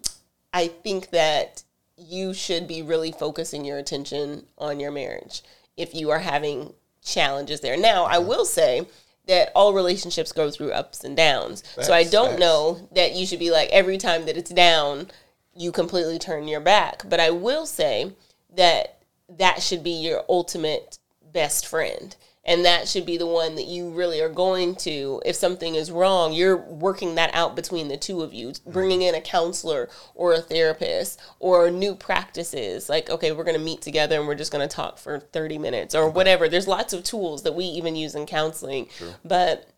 I 0.54 0.68
think 0.68 1.10
that 1.10 1.64
you 1.98 2.34
should 2.34 2.68
be 2.68 2.84
really 2.84 3.12
focusing 3.12 3.66
your 3.66 3.80
attention 3.80 4.46
on 4.60 4.80
your 4.80 4.92
marriage 4.92 5.42
if 5.76 5.96
you 5.96 6.12
are 6.12 6.20
having 6.20 6.74
challenges 7.04 7.62
there. 7.62 7.78
Now, 7.78 8.06
I 8.06 8.20
will 8.20 8.46
say 8.46 8.88
that 9.28 9.52
all 9.54 9.74
relationships 9.74 10.32
go 10.32 10.50
through 10.50 10.72
ups 10.72 11.04
and 11.04 11.16
downs. 11.16 11.64
so 11.82 11.94
I 11.94 12.04
don't 12.04 12.40
know 12.40 12.88
that 12.96 13.14
you 13.14 13.26
should 13.26 13.40
be 13.40 13.52
like 13.52 13.70
every 13.70 13.98
time 13.98 14.26
that 14.26 14.38
it's 14.38 14.52
down, 14.52 15.08
you 15.54 15.72
completely 15.72 16.18
turn 16.18 16.48
your 16.48 16.62
back. 16.62 17.04
But 17.08 17.20
I 17.20 17.32
will 17.32 17.66
say 17.66 18.14
that 18.56 19.00
that 19.30 19.62
should 19.62 19.84
be 19.84 19.92
your 19.92 20.24
ultimate 20.30 21.00
best 21.34 21.68
friend. 21.68 22.16
And 22.48 22.64
that 22.64 22.88
should 22.88 23.06
be 23.06 23.18
the 23.18 23.28
one 23.28 23.56
that 23.56 23.68
you 23.68 23.90
really 23.90 24.22
are 24.22 24.30
going 24.30 24.76
to. 24.78 25.22
If 25.26 25.36
something 25.36 25.76
is 25.76 25.92
wrong, 25.92 26.32
you're 26.32 26.56
working 26.56 27.16
that 27.16 27.30
out 27.34 27.58
between 27.58 27.90
the 27.90 27.98
two 27.98 28.22
of 28.22 28.34
you, 28.34 28.54
bringing 28.66 29.02
in 29.02 29.14
a 29.14 29.22
counselor 29.22 29.90
or 30.16 30.34
a 30.34 30.40
therapist 30.40 31.20
or 31.40 31.70
new 31.70 31.94
practices. 31.94 32.88
Like, 32.88 33.10
okay, 33.10 33.34
we're 33.34 33.44
going 33.44 33.58
to 33.58 33.64
meet 33.64 33.82
together 33.82 34.18
and 34.18 34.28
we're 34.28 34.36
just 34.36 34.54
going 34.54 34.68
to 34.68 34.74
talk 34.74 34.98
for 34.98 35.20
30 35.20 35.58
minutes 35.58 35.94
or 35.94 36.10
whatever. 36.10 36.48
There's 36.48 36.70
lots 36.70 36.94
of 36.94 37.04
tools 37.04 37.44
that 37.44 37.54
we 37.54 37.66
even 37.66 37.98
use 37.98 38.16
in 38.16 38.26
counseling. 38.26 38.88
But 39.26 39.70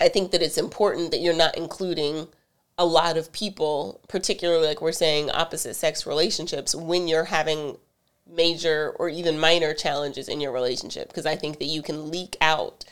I 0.00 0.08
think 0.08 0.30
that 0.30 0.42
it's 0.42 0.58
important 0.58 1.10
that 1.10 1.20
you're 1.20 1.34
not 1.34 1.56
including 1.56 2.28
a 2.78 2.86
lot 2.86 3.16
of 3.16 3.32
people, 3.32 4.00
particularly 4.08 4.66
like 4.66 4.80
we're 4.80 4.92
saying 4.92 5.30
opposite 5.30 5.74
sex 5.74 6.06
relationships, 6.06 6.74
when 6.74 7.06
you're 7.08 7.24
having 7.24 7.76
major 8.30 8.94
or 8.98 9.08
even 9.08 9.38
minor 9.38 9.74
challenges 9.74 10.28
in 10.28 10.40
your 10.40 10.52
relationship. 10.52 11.08
Because 11.08 11.26
I 11.26 11.36
think 11.36 11.58
that 11.58 11.66
you 11.66 11.82
can 11.82 12.10
leak 12.10 12.36
out 12.40 12.84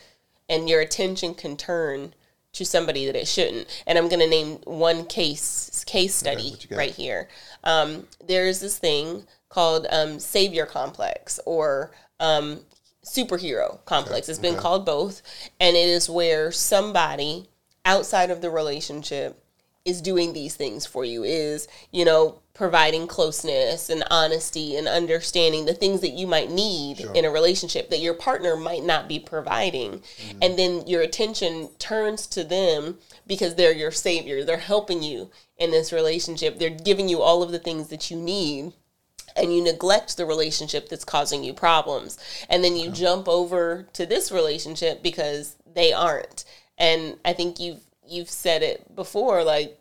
and 0.48 0.68
your 0.68 0.80
attention 0.80 1.34
can 1.34 1.56
turn 1.56 2.14
to 2.52 2.64
somebody 2.64 3.06
that 3.06 3.16
it 3.16 3.26
shouldn't. 3.26 3.66
And 3.86 3.96
I'm 3.96 4.08
going 4.08 4.20
to 4.20 4.28
name 4.28 4.58
one 4.64 5.06
case 5.06 5.84
case 5.86 6.14
study 6.14 6.50
what 6.50 6.78
right 6.78 6.94
here. 6.94 7.28
Um, 7.64 8.06
there's 8.26 8.60
this 8.60 8.78
thing 8.78 9.24
called 9.48 9.86
um, 9.90 10.18
savior 10.18 10.66
complex 10.66 11.40
or 11.46 11.92
um, 12.20 12.60
superhero 13.04 13.84
complex. 13.84 14.28
It's 14.28 14.38
been 14.38 14.56
called 14.56 14.86
both, 14.86 15.22
and 15.58 15.76
it 15.76 15.88
is 15.88 16.08
where 16.08 16.52
somebody 16.52 17.48
outside 17.84 18.30
of 18.30 18.40
the 18.40 18.50
relationship 18.50 19.41
is 19.84 20.00
doing 20.00 20.32
these 20.32 20.54
things 20.54 20.86
for 20.86 21.04
you. 21.04 21.24
Is 21.24 21.68
you 21.90 22.04
know 22.04 22.42
providing 22.54 23.06
closeness 23.06 23.88
and 23.88 24.04
honesty 24.10 24.76
and 24.76 24.86
understanding 24.86 25.64
the 25.64 25.74
things 25.74 26.00
that 26.00 26.10
you 26.10 26.26
might 26.26 26.50
need 26.50 27.00
in 27.14 27.24
a 27.24 27.30
relationship 27.30 27.88
that 27.88 28.00
your 28.00 28.12
partner 28.12 28.56
might 28.56 28.84
not 28.84 29.08
be 29.08 29.18
providing. 29.18 29.92
Mm-hmm. 29.92 30.38
And 30.42 30.58
then 30.58 30.86
your 30.86 31.00
attention 31.00 31.70
turns 31.78 32.26
to 32.28 32.44
them 32.44 32.98
because 33.26 33.54
they're 33.54 33.72
your 33.72 33.90
savior. 33.90 34.44
They're 34.44 34.58
helping 34.58 35.02
you 35.02 35.30
in 35.56 35.70
this 35.70 35.92
relationship. 35.92 36.58
They're 36.58 36.70
giving 36.70 37.08
you 37.08 37.22
all 37.22 37.42
of 37.42 37.52
the 37.52 37.58
things 37.58 37.88
that 37.88 38.10
you 38.10 38.18
need 38.18 38.74
and 39.34 39.54
you 39.54 39.62
neglect 39.62 40.16
the 40.16 40.26
relationship 40.26 40.90
that's 40.90 41.04
causing 41.04 41.42
you 41.42 41.54
problems. 41.54 42.18
And 42.50 42.62
then 42.62 42.76
you 42.76 42.90
jump 42.90 43.28
over 43.28 43.86
to 43.94 44.04
this 44.04 44.30
relationship 44.30 45.02
because 45.02 45.56
they 45.74 45.92
aren't. 45.92 46.44
And 46.76 47.16
I 47.24 47.32
think 47.32 47.58
you've 47.58 47.80
you've 48.12 48.30
said 48.30 48.62
it 48.62 48.94
before 48.94 49.42
like 49.42 49.78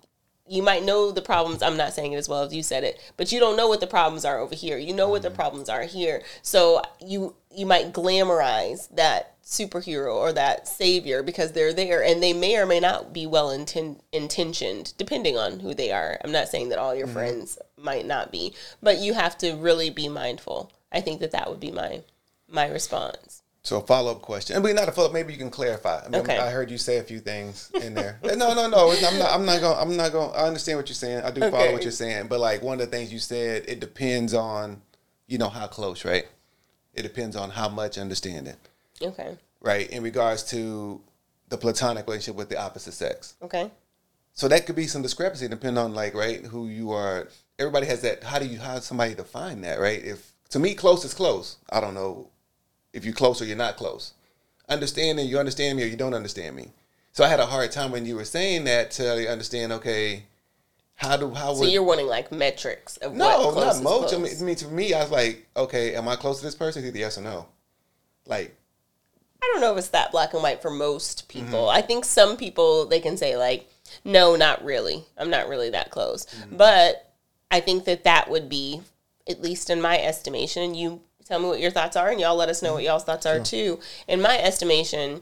you 0.51 0.61
might 0.61 0.83
know 0.83 1.11
the 1.11 1.21
problems. 1.21 1.63
I'm 1.63 1.77
not 1.77 1.93
saying 1.93 2.11
it 2.11 2.17
as 2.17 2.27
well 2.27 2.43
as 2.43 2.53
you 2.53 2.61
said 2.61 2.83
it, 2.83 2.99
but 3.15 3.31
you 3.31 3.39
don't 3.39 3.55
know 3.55 3.69
what 3.69 3.79
the 3.79 3.87
problems 3.87 4.25
are 4.25 4.37
over 4.37 4.53
here. 4.53 4.77
You 4.77 4.93
know 4.93 5.07
what 5.07 5.21
the 5.21 5.29
mm-hmm. 5.29 5.37
problems 5.37 5.69
are 5.69 5.83
here. 5.83 6.23
So 6.41 6.81
you 6.99 7.35
you 7.49 7.65
might 7.65 7.93
glamorize 7.93 8.89
that 8.95 9.35
superhero 9.45 10.15
or 10.15 10.33
that 10.33 10.67
savior 10.67 11.23
because 11.23 11.51
they're 11.53 11.73
there 11.73 12.03
and 12.03 12.21
they 12.21 12.33
may 12.33 12.57
or 12.57 12.65
may 12.65 12.79
not 12.79 13.13
be 13.13 13.25
well 13.25 13.49
inten- 13.49 13.99
intentioned 14.11 14.93
depending 14.97 15.37
on 15.37 15.59
who 15.61 15.73
they 15.73 15.91
are. 15.91 16.19
I'm 16.23 16.31
not 16.31 16.49
saying 16.49 16.69
that 16.69 16.79
all 16.79 16.95
your 16.95 17.07
mm-hmm. 17.07 17.13
friends 17.13 17.57
might 17.77 18.05
not 18.05 18.31
be, 18.31 18.53
but 18.81 18.99
you 18.99 19.13
have 19.13 19.37
to 19.39 19.53
really 19.53 19.89
be 19.89 20.09
mindful. 20.09 20.71
I 20.91 20.99
think 20.99 21.21
that 21.21 21.31
that 21.31 21.49
would 21.49 21.61
be 21.61 21.71
my 21.71 22.01
my 22.49 22.67
response. 22.67 23.40
So 23.63 23.77
a 23.77 23.81
follow 23.85 24.11
up 24.11 24.21
question. 24.23 24.55
I 24.55 24.59
mean, 24.59 24.75
not 24.75 24.89
a 24.89 24.91
follow 24.91 25.07
up. 25.07 25.13
Maybe 25.13 25.33
you 25.33 25.39
can 25.39 25.51
clarify. 25.51 26.01
I 26.03 26.09
mean, 26.09 26.21
Okay. 26.21 26.37
I 26.37 26.49
heard 26.49 26.71
you 26.71 26.79
say 26.79 26.97
a 26.97 27.03
few 27.03 27.19
things 27.19 27.69
in 27.75 27.93
there. 27.93 28.19
no, 28.23 28.35
no, 28.55 28.67
no. 28.67 28.91
I'm 28.91 29.19
not. 29.19 29.31
I'm 29.31 29.45
not 29.45 29.61
going. 29.61 29.77
I'm 29.77 29.95
not 29.97 30.11
going. 30.11 30.31
I 30.35 30.47
understand 30.47 30.79
what 30.79 30.89
you're 30.89 30.95
saying. 30.95 31.23
I 31.23 31.29
do 31.29 31.41
follow 31.51 31.71
what 31.71 31.83
you're 31.83 31.91
saying. 31.91 32.27
But 32.27 32.39
like 32.39 32.63
one 32.63 32.81
of 32.81 32.89
the 32.89 32.97
things 32.97 33.13
you 33.13 33.19
said, 33.19 33.65
it 33.67 33.79
depends 33.79 34.33
on, 34.33 34.81
you 35.27 35.37
know, 35.37 35.49
how 35.49 35.67
close, 35.67 36.03
right? 36.03 36.25
It 36.95 37.03
depends 37.03 37.35
on 37.35 37.51
how 37.51 37.69
much 37.69 37.97
understanding, 37.99 38.55
Okay. 39.01 39.37
right? 39.61 39.89
In 39.91 40.01
regards 40.03 40.43
to 40.51 40.99
the 41.49 41.57
platonic 41.57 42.07
relationship 42.07 42.35
with 42.35 42.49
the 42.49 42.57
opposite 42.59 42.93
sex. 42.93 43.35
Okay. 43.43 43.69
So 44.33 44.47
that 44.47 44.65
could 44.65 44.75
be 44.75 44.87
some 44.87 45.01
discrepancy 45.01 45.47
depending 45.47 45.77
on 45.83 45.93
like 45.93 46.15
right 46.15 46.43
who 46.45 46.67
you 46.67 46.91
are. 46.93 47.27
Everybody 47.59 47.85
has 47.87 48.01
that. 48.01 48.23
How 48.23 48.39
do 48.39 48.45
you 48.47 48.59
how 48.59 48.75
does 48.75 48.85
somebody 48.85 49.13
define 49.13 49.61
that 49.61 49.79
right? 49.79 50.03
If 50.03 50.33
to 50.49 50.57
me 50.59 50.73
close 50.73 51.05
is 51.05 51.13
close. 51.13 51.57
I 51.69 51.79
don't 51.79 51.93
know 51.93 52.27
if 52.93 53.05
you're 53.05 53.13
close 53.13 53.41
or 53.41 53.45
you're 53.45 53.57
not 53.57 53.77
close. 53.77 54.13
Understanding 54.69 55.27
you 55.27 55.37
understand 55.37 55.77
me 55.77 55.83
or 55.83 55.87
you 55.87 55.97
don't 55.97 56.13
understand 56.13 56.55
me. 56.55 56.71
So 57.13 57.23
I 57.23 57.27
had 57.27 57.39
a 57.39 57.45
hard 57.45 57.71
time 57.71 57.91
when 57.91 58.05
you 58.05 58.15
were 58.15 58.25
saying 58.25 58.63
that 58.65 58.91
to 58.91 59.29
understand. 59.29 59.73
Okay, 59.73 60.23
how 60.95 61.17
do 61.17 61.31
how 61.33 61.53
So 61.53 61.65
you're 61.65 61.83
wanting 61.83 62.07
like 62.07 62.31
metrics 62.31 62.97
of 62.97 63.13
no 63.13 63.25
what 63.25 63.53
close 63.53 63.81
not 63.81 64.01
much. 64.01 64.13
I 64.13 64.17
mean, 64.17 64.31
I 64.39 64.43
mean 64.43 64.55
to 64.55 64.67
me 64.67 64.93
I 64.93 65.01
was 65.01 65.11
like 65.11 65.47
okay, 65.57 65.95
am 65.95 66.07
I 66.07 66.15
close 66.15 66.39
to 66.39 66.45
this 66.45 66.55
person? 66.55 66.83
It's 66.83 66.89
either 66.89 66.99
yes 66.99 67.17
or 67.17 67.21
no. 67.21 67.47
Like 68.25 68.55
I 69.41 69.49
don't 69.51 69.61
know 69.61 69.71
if 69.71 69.77
it's 69.79 69.89
that 69.89 70.11
black 70.11 70.33
and 70.33 70.43
white 70.43 70.61
for 70.61 70.69
most 70.69 71.27
people. 71.27 71.65
Mm-hmm. 71.65 71.77
I 71.77 71.81
think 71.81 72.05
some 72.05 72.37
people 72.37 72.85
they 72.85 72.99
can 72.99 73.17
say 73.17 73.35
like, 73.35 73.69
no, 74.05 74.35
not 74.35 74.63
really. 74.63 75.03
I'm 75.17 75.31
not 75.31 75.49
really 75.49 75.71
that 75.71 75.89
close. 75.89 76.25
Mm-hmm. 76.25 76.57
But 76.57 77.11
I 77.49 77.59
think 77.59 77.85
that 77.85 78.03
that 78.03 78.29
would 78.29 78.47
be, 78.47 78.81
at 79.27 79.41
least 79.41 79.69
in 79.69 79.81
my 79.81 79.97
estimation, 79.97 80.75
you 80.75 81.01
tell 81.31 81.39
me 81.39 81.47
what 81.47 81.59
your 81.59 81.71
thoughts 81.71 81.95
are, 81.95 82.09
and 82.09 82.19
y'all 82.19 82.35
let 82.35 82.49
us 82.49 82.61
know 82.61 82.69
Mm-hmm. 82.69 82.75
what 82.75 82.83
y'all's 82.83 83.03
thoughts 83.03 83.25
are 83.25 83.39
too. 83.39 83.79
In 84.07 84.21
my 84.21 84.37
estimation, 84.39 85.21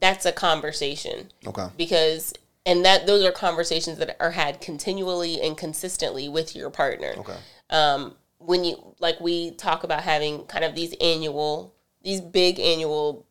that's 0.00 0.26
a 0.26 0.32
conversation 0.32 1.30
okay, 1.46 1.68
because. 1.76 2.34
And 2.68 2.84
that 2.84 3.06
those 3.06 3.24
are 3.24 3.30
conversations 3.30 3.98
that 3.98 4.16
are 4.18 4.32
had 4.32 4.60
continually 4.60 5.40
and 5.40 5.56
consistently 5.56 6.28
with 6.28 6.56
your 6.56 6.68
partner 6.68 7.14
okay, 7.18 7.36
um, 7.70 8.16
when 8.38 8.64
you 8.64 8.96
like 8.98 9.20
we 9.20 9.52
talk 9.52 9.84
about 9.84 10.02
having 10.02 10.44
kind 10.46 10.64
of 10.64 10.74
these 10.74 10.92
annual 11.00 11.72
these 12.02 12.20
big 12.20 12.58
annual 12.58 13.24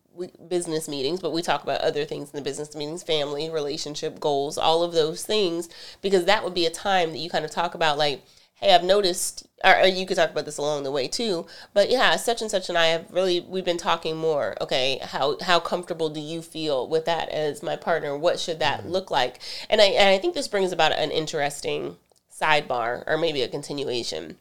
business 0.47 0.87
meetings 0.87 1.19
but 1.19 1.33
we 1.33 1.41
talk 1.41 1.63
about 1.63 1.81
other 1.81 2.05
things 2.05 2.31
in 2.31 2.37
the 2.37 2.41
business 2.41 2.77
meetings 2.77 3.03
family 3.03 3.49
relationship 3.49 4.21
goals 4.21 4.57
all 4.57 4.83
of 4.83 4.93
those 4.93 5.25
things 5.25 5.67
because 6.01 6.23
that 6.23 6.41
would 6.41 6.53
be 6.53 6.65
a 6.65 6.69
time 6.71 7.11
that 7.11 7.17
you 7.17 7.29
kind 7.29 7.43
of 7.43 7.51
talk 7.51 7.75
about 7.75 7.97
like 7.97 8.23
hey 8.55 8.73
i've 8.73 8.83
noticed 8.83 9.47
or, 9.63 9.79
or 9.81 9.85
you 9.85 10.05
could 10.05 10.17
talk 10.17 10.31
about 10.31 10.45
this 10.45 10.57
along 10.57 10.83
the 10.83 10.91
way 10.91 11.07
too 11.07 11.45
but 11.73 11.89
yeah 11.89 12.15
such 12.15 12.41
and 12.41 12.51
such 12.51 12.69
and 12.69 12.77
i 12.77 12.87
have 12.87 13.05
really 13.11 13.39
we've 13.41 13.65
been 13.65 13.77
talking 13.77 14.15
more 14.15 14.55
okay 14.61 14.99
how 15.01 15.37
how 15.41 15.59
comfortable 15.59 16.09
do 16.09 16.19
you 16.19 16.41
feel 16.41 16.87
with 16.87 17.05
that 17.05 17.29
as 17.29 17.61
my 17.63 17.75
partner? 17.75 18.17
What 18.17 18.39
should 18.39 18.59
that 18.59 18.81
mm-hmm. 18.81 18.89
look 18.89 19.11
like? 19.11 19.39
And 19.69 19.81
i 19.81 19.85
and 19.85 20.09
i 20.09 20.17
think 20.17 20.33
this 20.33 20.47
brings 20.47 20.71
about 20.71 20.91
an 20.93 21.11
interesting 21.11 21.97
sidebar 22.31 23.03
or 23.07 23.17
maybe 23.17 23.41
a 23.41 23.47
continuation. 23.47 24.37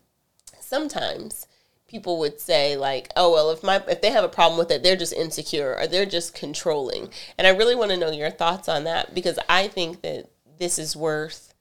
Sometimes 0.60 1.46
people 1.86 2.18
would 2.18 2.40
say 2.40 2.76
like 2.76 3.10
oh 3.16 3.32
well 3.32 3.50
if 3.50 3.62
my 3.62 3.82
if 3.88 4.00
they 4.00 4.10
have 4.10 4.24
a 4.24 4.28
problem 4.28 4.58
with 4.58 4.70
it 4.70 4.82
they're 4.82 4.96
just 4.96 5.12
insecure 5.12 5.76
or 5.78 5.86
they're 5.86 6.06
just 6.06 6.34
controlling. 6.34 7.10
And 7.38 7.46
i 7.46 7.50
really 7.50 7.74
want 7.74 7.90
to 7.90 7.96
know 7.96 8.10
your 8.10 8.30
thoughts 8.30 8.68
on 8.68 8.84
that 8.84 9.14
because 9.14 9.38
i 9.48 9.68
think 9.68 10.02
that 10.02 10.28
this 10.58 10.78
is 10.78 10.96
worth 10.96 11.53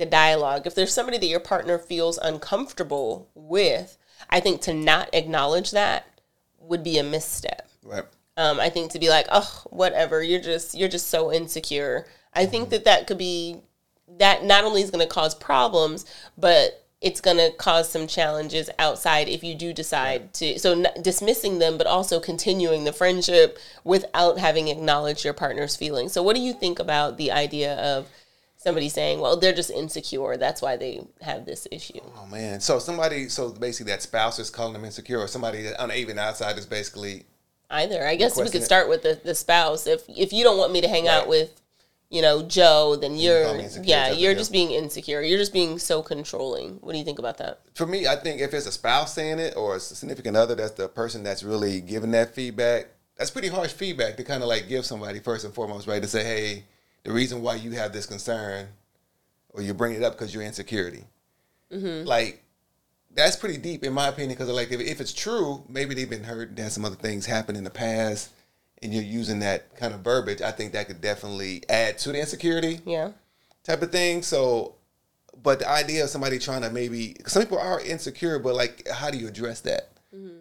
the 0.00 0.06
dialogue 0.06 0.66
if 0.66 0.74
there's 0.74 0.92
somebody 0.92 1.18
that 1.18 1.26
your 1.26 1.40
partner 1.40 1.78
feels 1.78 2.18
uncomfortable 2.18 3.28
with 3.34 3.96
i 4.28 4.40
think 4.40 4.60
to 4.60 4.74
not 4.74 5.08
acknowledge 5.12 5.70
that 5.70 6.06
would 6.58 6.82
be 6.82 6.98
a 6.98 7.04
misstep 7.04 7.68
right, 7.84 8.04
um, 8.40 8.58
I 8.58 8.70
think 8.70 8.92
to 8.92 8.98
be 8.98 9.10
like, 9.10 9.26
oh, 9.30 9.64
whatever, 9.68 10.22
you're 10.22 10.40
just 10.40 10.74
you're 10.74 10.88
just 10.88 11.08
so 11.08 11.30
insecure. 11.30 12.06
I 12.32 12.46
think 12.46 12.70
that 12.70 12.86
that 12.86 13.06
could 13.06 13.18
be 13.18 13.60
that 14.18 14.44
not 14.44 14.64
only 14.64 14.80
is 14.80 14.90
going 14.90 15.06
to 15.06 15.12
cause 15.12 15.34
problems, 15.34 16.06
but 16.38 16.86
it's 17.02 17.20
going 17.20 17.36
to 17.36 17.50
cause 17.58 17.90
some 17.90 18.06
challenges 18.06 18.70
outside 18.78 19.28
if 19.28 19.44
you 19.44 19.54
do 19.54 19.74
decide 19.74 20.32
to. 20.34 20.58
So 20.58 20.72
n- 20.72 21.02
dismissing 21.02 21.58
them, 21.58 21.76
but 21.76 21.86
also 21.86 22.18
continuing 22.18 22.84
the 22.84 22.94
friendship 22.94 23.58
without 23.84 24.38
having 24.38 24.68
acknowledged 24.68 25.24
your 25.24 25.34
partner's 25.34 25.76
feelings. 25.76 26.12
So 26.12 26.22
what 26.22 26.34
do 26.34 26.42
you 26.42 26.54
think 26.54 26.78
about 26.78 27.18
the 27.18 27.32
idea 27.32 27.74
of 27.76 28.08
somebody 28.60 28.90
saying, 28.90 29.20
well, 29.20 29.38
they're 29.38 29.54
just 29.54 29.70
insecure, 29.70 30.36
that's 30.36 30.60
why 30.60 30.76
they 30.76 31.00
have 31.22 31.46
this 31.46 31.66
issue? 31.70 32.00
Oh 32.16 32.26
man, 32.26 32.60
so 32.60 32.78
somebody, 32.78 33.28
so 33.28 33.50
basically 33.50 33.90
that 33.92 34.02
spouse 34.02 34.38
is 34.38 34.50
calling 34.50 34.74
them 34.74 34.84
insecure, 34.84 35.18
or 35.18 35.28
somebody 35.28 35.62
that 35.62 35.80
on 35.80 35.90
even 35.92 36.18
outside 36.18 36.58
is 36.58 36.66
basically 36.66 37.24
either. 37.70 38.06
I 38.06 38.16
guess 38.16 38.36
we 38.36 38.50
could 38.50 38.62
start 38.62 38.88
with 38.88 39.02
the, 39.02 39.18
the 39.24 39.34
spouse. 39.34 39.86
If 39.86 40.02
if 40.08 40.32
you 40.32 40.44
don't 40.44 40.58
want 40.58 40.72
me 40.72 40.82
to 40.82 40.88
hang 40.88 41.08
out 41.08 41.26
with, 41.26 41.58
you 42.10 42.20
know, 42.20 42.42
Joe, 42.42 42.96
then 42.96 43.16
you're 43.16 43.56
yeah, 43.82 44.10
you're 44.10 44.34
just 44.34 44.52
being 44.52 44.72
insecure. 44.72 45.22
You're 45.22 45.38
just 45.38 45.54
being 45.54 45.78
so 45.78 46.02
controlling. 46.02 46.74
What 46.82 46.92
do 46.92 46.98
you 46.98 47.04
think 47.04 47.18
about 47.18 47.38
that? 47.38 47.60
for 47.74 47.86
me, 47.86 48.06
I 48.06 48.16
think 48.16 48.42
if 48.42 48.52
it's 48.52 48.66
a 48.66 48.72
spouse 48.72 49.14
saying 49.14 49.38
it 49.38 49.56
or 49.56 49.76
a 49.76 49.80
significant 49.80 50.36
other, 50.36 50.54
that's 50.54 50.72
the 50.72 50.86
person 50.86 51.22
that's 51.22 51.42
really 51.42 51.80
giving 51.80 52.10
that 52.10 52.34
feedback. 52.34 52.88
That's 53.16 53.30
pretty 53.30 53.48
harsh 53.48 53.72
feedback 53.72 54.18
to 54.18 54.24
kind 54.24 54.42
of 54.42 54.50
like 54.50 54.68
give 54.68 54.84
somebody 54.84 55.20
first 55.20 55.46
and 55.46 55.54
foremost, 55.54 55.86
right? 55.86 56.02
To 56.02 56.08
say, 56.08 56.24
hey, 56.24 56.64
the 57.04 57.12
reason 57.12 57.42
why 57.42 57.54
you 57.56 57.72
have 57.72 57.92
this 57.92 58.06
concern, 58.06 58.68
or 59.50 59.62
you 59.62 59.74
bring 59.74 59.94
it 59.94 60.02
up 60.02 60.12
because 60.14 60.32
you're 60.34 60.42
insecurity. 60.42 61.04
Mm-hmm. 61.72 62.06
Like 62.06 62.42
that's 63.14 63.36
pretty 63.36 63.56
deep 63.58 63.84
in 63.84 63.92
my 63.92 64.08
opinion. 64.08 64.30
Because 64.30 64.48
like 64.48 64.70
if, 64.70 64.80
if 64.80 65.00
it's 65.00 65.12
true, 65.12 65.64
maybe 65.68 65.94
they've 65.94 66.08
been 66.10 66.24
hurt 66.24 66.50
and 66.50 66.58
had 66.58 66.72
some 66.72 66.84
other 66.84 66.96
things 66.96 67.26
happen 67.26 67.56
in 67.56 67.64
the 67.64 67.70
past, 67.70 68.30
and 68.82 68.92
you're 68.94 69.02
using 69.02 69.40
that 69.40 69.76
kind 69.76 69.94
of 69.94 70.00
verbiage. 70.00 70.42
I 70.42 70.50
think 70.52 70.72
that 70.72 70.86
could 70.86 71.00
definitely 71.00 71.62
add 71.68 71.98
to 71.98 72.12
the 72.12 72.20
insecurity 72.20 72.80
Yeah. 72.86 73.12
type 73.64 73.82
of 73.82 73.92
thing. 73.92 74.22
So, 74.22 74.74
but 75.42 75.60
the 75.60 75.68
idea 75.68 76.04
of 76.04 76.10
somebody 76.10 76.38
trying 76.38 76.62
to 76.62 76.70
maybe 76.70 77.16
some 77.26 77.42
people 77.42 77.58
are 77.58 77.80
insecure, 77.80 78.38
but 78.38 78.54
like, 78.54 78.86
how 78.88 79.10
do 79.10 79.18
you 79.18 79.28
address 79.28 79.60
that? 79.62 79.88
Mm-hmm. 80.14 80.38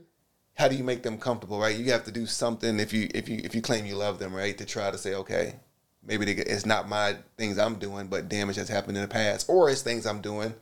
How 0.55 0.67
do 0.67 0.75
you 0.75 0.83
make 0.83 1.03
them 1.03 1.17
comfortable? 1.17 1.59
Right, 1.59 1.75
you 1.77 1.91
have 1.91 2.03
to 2.05 2.11
do 2.11 2.25
something 2.25 2.79
if 2.79 2.91
you 2.93 3.07
if 3.15 3.29
you 3.29 3.39
if 3.43 3.55
you 3.55 3.61
claim 3.61 3.85
you 3.85 3.95
love 3.95 4.19
them, 4.19 4.33
right, 4.35 4.57
to 4.57 4.65
try 4.65 4.91
to 4.91 4.97
say, 4.97 5.13
okay, 5.15 5.55
maybe 6.09 6.25
they, 6.25 6.41
it's 6.41 6.65
not 6.65 6.89
my 6.89 7.15
things 7.37 7.57
I'm 7.57 7.75
doing, 7.75 8.07
but 8.07 8.27
damage 8.27 8.57
has 8.57 8.67
happened 8.67 8.97
in 8.97 9.03
the 9.03 9.07
past, 9.07 9.47
or 9.47 9.69
it's 9.69 9.81
things 9.81 10.05
I'm 10.05 10.19
doing 10.19 10.53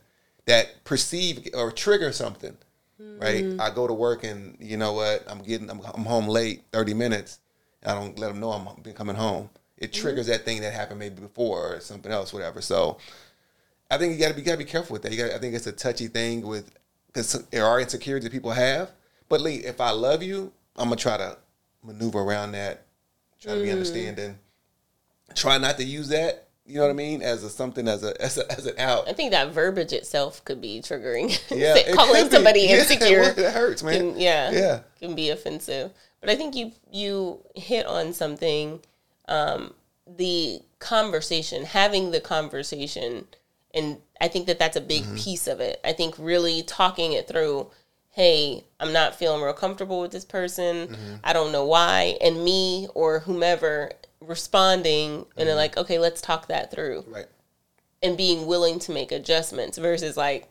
that 0.46 0.84
perceive 0.84 1.48
or 1.54 1.72
trigger 1.72 2.12
something. 2.12 2.56
Right, 3.00 3.44
mm-hmm. 3.44 3.60
I 3.60 3.70
go 3.70 3.86
to 3.86 3.94
work 3.94 4.24
and 4.24 4.56
you 4.58 4.76
know 4.76 4.92
what, 4.92 5.24
I'm 5.28 5.40
getting 5.42 5.70
I'm, 5.70 5.80
I'm 5.94 6.04
home 6.04 6.26
late, 6.26 6.64
thirty 6.72 6.94
minutes. 6.94 7.38
I 7.86 7.94
don't 7.94 8.18
let 8.18 8.28
them 8.28 8.40
know 8.40 8.50
I'm 8.50 8.82
been 8.82 8.92
coming 8.92 9.14
home. 9.14 9.50
It 9.76 9.92
mm-hmm. 9.92 10.02
triggers 10.02 10.26
that 10.26 10.44
thing 10.44 10.62
that 10.62 10.72
happened 10.72 10.98
maybe 10.98 11.20
before 11.20 11.76
or 11.76 11.80
something 11.80 12.10
else, 12.10 12.32
whatever. 12.32 12.60
So 12.60 12.98
I 13.88 13.98
think 13.98 14.14
you 14.14 14.18
got 14.18 14.30
to 14.30 14.34
be 14.34 14.42
got 14.42 14.52
to 14.52 14.58
be 14.58 14.64
careful 14.64 14.94
with 14.94 15.02
that. 15.02 15.12
You 15.12 15.18
got 15.18 15.30
I 15.30 15.38
think 15.38 15.54
it's 15.54 15.68
a 15.68 15.72
touchy 15.72 16.08
thing 16.08 16.44
with 16.44 16.72
because 17.06 17.32
there 17.50 17.64
are 17.64 17.80
insecurities 17.80 18.24
that 18.24 18.32
people 18.32 18.50
have. 18.50 18.90
But 19.28 19.42
Lee, 19.42 19.56
if 19.56 19.80
I 19.80 19.90
love 19.90 20.24
you, 20.24 20.52
I'm 20.74 20.86
gonna 20.86 20.96
try 20.96 21.18
to 21.18 21.38
maneuver 21.84 22.18
around 22.18 22.52
that 22.52 22.82
try 23.40 23.54
to 23.54 23.60
be 23.60 23.68
mm. 23.68 23.72
understanding. 23.72 24.38
Try 25.34 25.58
not 25.58 25.76
to 25.78 25.84
use 25.84 26.08
that. 26.08 26.48
You 26.66 26.76
know 26.76 26.82
what 26.82 26.90
I 26.90 26.94
mean? 26.94 27.22
As 27.22 27.44
a 27.44 27.50
something 27.50 27.88
as 27.88 28.04
a 28.04 28.20
as, 28.20 28.36
a, 28.36 28.50
as 28.52 28.66
an 28.66 28.78
out. 28.78 29.08
I 29.08 29.14
think 29.14 29.30
that 29.30 29.52
verbiage 29.52 29.92
itself 29.94 30.44
could 30.44 30.60
be 30.60 30.80
triggering. 30.82 31.28
Yeah, 31.56 31.74
it 31.76 31.94
calling 31.94 32.28
somebody 32.30 32.60
Yeah, 32.62 32.76
insecure. 32.80 33.22
it 33.22 33.52
hurts, 33.52 33.82
man. 33.82 34.12
can, 34.12 34.20
yeah, 34.20 34.50
Yeah. 34.50 34.80
can 35.00 35.14
be 35.14 35.30
offensive. 35.30 35.92
But 36.20 36.28
I 36.30 36.36
think 36.36 36.54
you 36.56 36.72
you 36.92 37.40
hit 37.54 37.86
on 37.86 38.12
something. 38.12 38.80
Um, 39.28 39.74
the 40.06 40.62
conversation, 40.78 41.64
having 41.64 42.10
the 42.10 42.20
conversation, 42.20 43.26
and 43.74 43.98
I 44.20 44.28
think 44.28 44.46
that 44.46 44.58
that's 44.58 44.76
a 44.76 44.80
big 44.80 45.04
piece 45.16 45.46
of 45.46 45.60
it. 45.60 45.80
I 45.84 45.92
think 45.92 46.14
really 46.18 46.62
talking 46.62 47.12
it 47.12 47.28
through. 47.28 47.70
Hey, 48.18 48.64
I'm 48.80 48.92
not 48.92 49.14
feeling 49.14 49.40
real 49.42 49.52
comfortable 49.52 50.00
with 50.00 50.10
this 50.10 50.24
person. 50.24 51.20
I 51.22 51.32
don't 51.32 51.52
know 51.52 51.64
why, 51.64 52.18
and 52.20 52.42
me 52.44 52.88
or 52.92 53.20
whomever 53.20 53.92
responding 54.20 55.24
and 55.36 55.48
then 55.48 55.54
like, 55.54 55.76
okay, 55.76 56.00
let's 56.00 56.20
talk 56.20 56.48
that 56.48 56.72
through 56.72 57.04
Right. 57.06 57.26
and 58.02 58.16
being 58.16 58.46
willing 58.46 58.80
to 58.80 58.90
make 58.90 59.12
adjustments 59.12 59.78
versus 59.78 60.16
like 60.16 60.48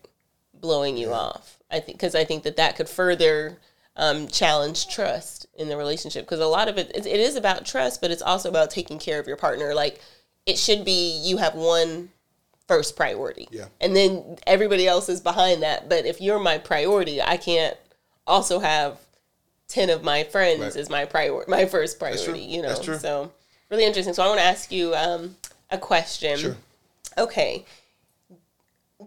blowing 0.54 0.96
you 0.96 1.12
off. 1.12 1.60
I 1.70 1.82
think 1.82 1.98
because 1.98 2.16
I 2.16 2.24
think 2.24 2.44
that 2.44 2.56
that 2.56 2.78
could 2.78 2.88
further 2.88 3.58
um, 3.98 4.30
challenge 4.30 4.88
trust 4.88 5.48
in 5.58 5.68
the 5.68 5.76
relationship 5.76 6.24
because 6.26 6.40
a 6.40 6.46
lot 6.48 6.70
of 6.70 6.78
it 6.78 6.90
it 6.96 7.06
it 7.06 7.20
is 7.20 7.36
about 7.36 7.66
trust, 7.66 8.00
but 8.00 8.12
it's 8.12 8.22
also 8.22 8.48
about 8.48 8.72
taking 8.72 8.98
care 8.98 9.20
of 9.20 9.28
your 9.28 9.36
partner. 9.36 9.76
Like 9.76 10.00
it 10.46 10.58
should 10.58 10.86
be 10.86 11.20
you 11.22 11.36
have 11.36 11.54
one 11.54 12.12
first 12.68 12.96
priority, 12.96 13.48
Yeah. 13.52 13.66
and 13.80 13.96
then 13.96 14.38
everybody 14.46 14.88
else 14.88 15.08
is 15.10 15.22
behind 15.22 15.64
that. 15.64 15.88
But 15.90 16.06
if 16.06 16.20
you're 16.22 16.40
my 16.40 16.58
priority, 16.58 17.22
I 17.22 17.38
can't 17.38 17.78
also 18.26 18.60
have 18.60 19.00
ten 19.68 19.90
of 19.90 20.04
my 20.04 20.24
friends 20.24 20.60
Right. 20.62 20.76
as 20.76 20.90
my 20.90 21.06
priority, 21.06 21.50
my 21.50 21.66
first 21.66 21.98
priority. 22.00 22.42
You 22.42 22.62
know, 22.62 22.74
so 22.76 23.32
really 23.70 23.86
interesting. 23.86 24.14
So 24.14 24.24
I 24.24 24.28
want 24.28 24.40
to 24.40 24.46
ask 24.46 24.72
you 24.72 24.94
um, 24.96 25.38
a 25.72 25.78
question. 25.78 26.38
Sure. 26.38 26.58
Okay. 27.18 27.66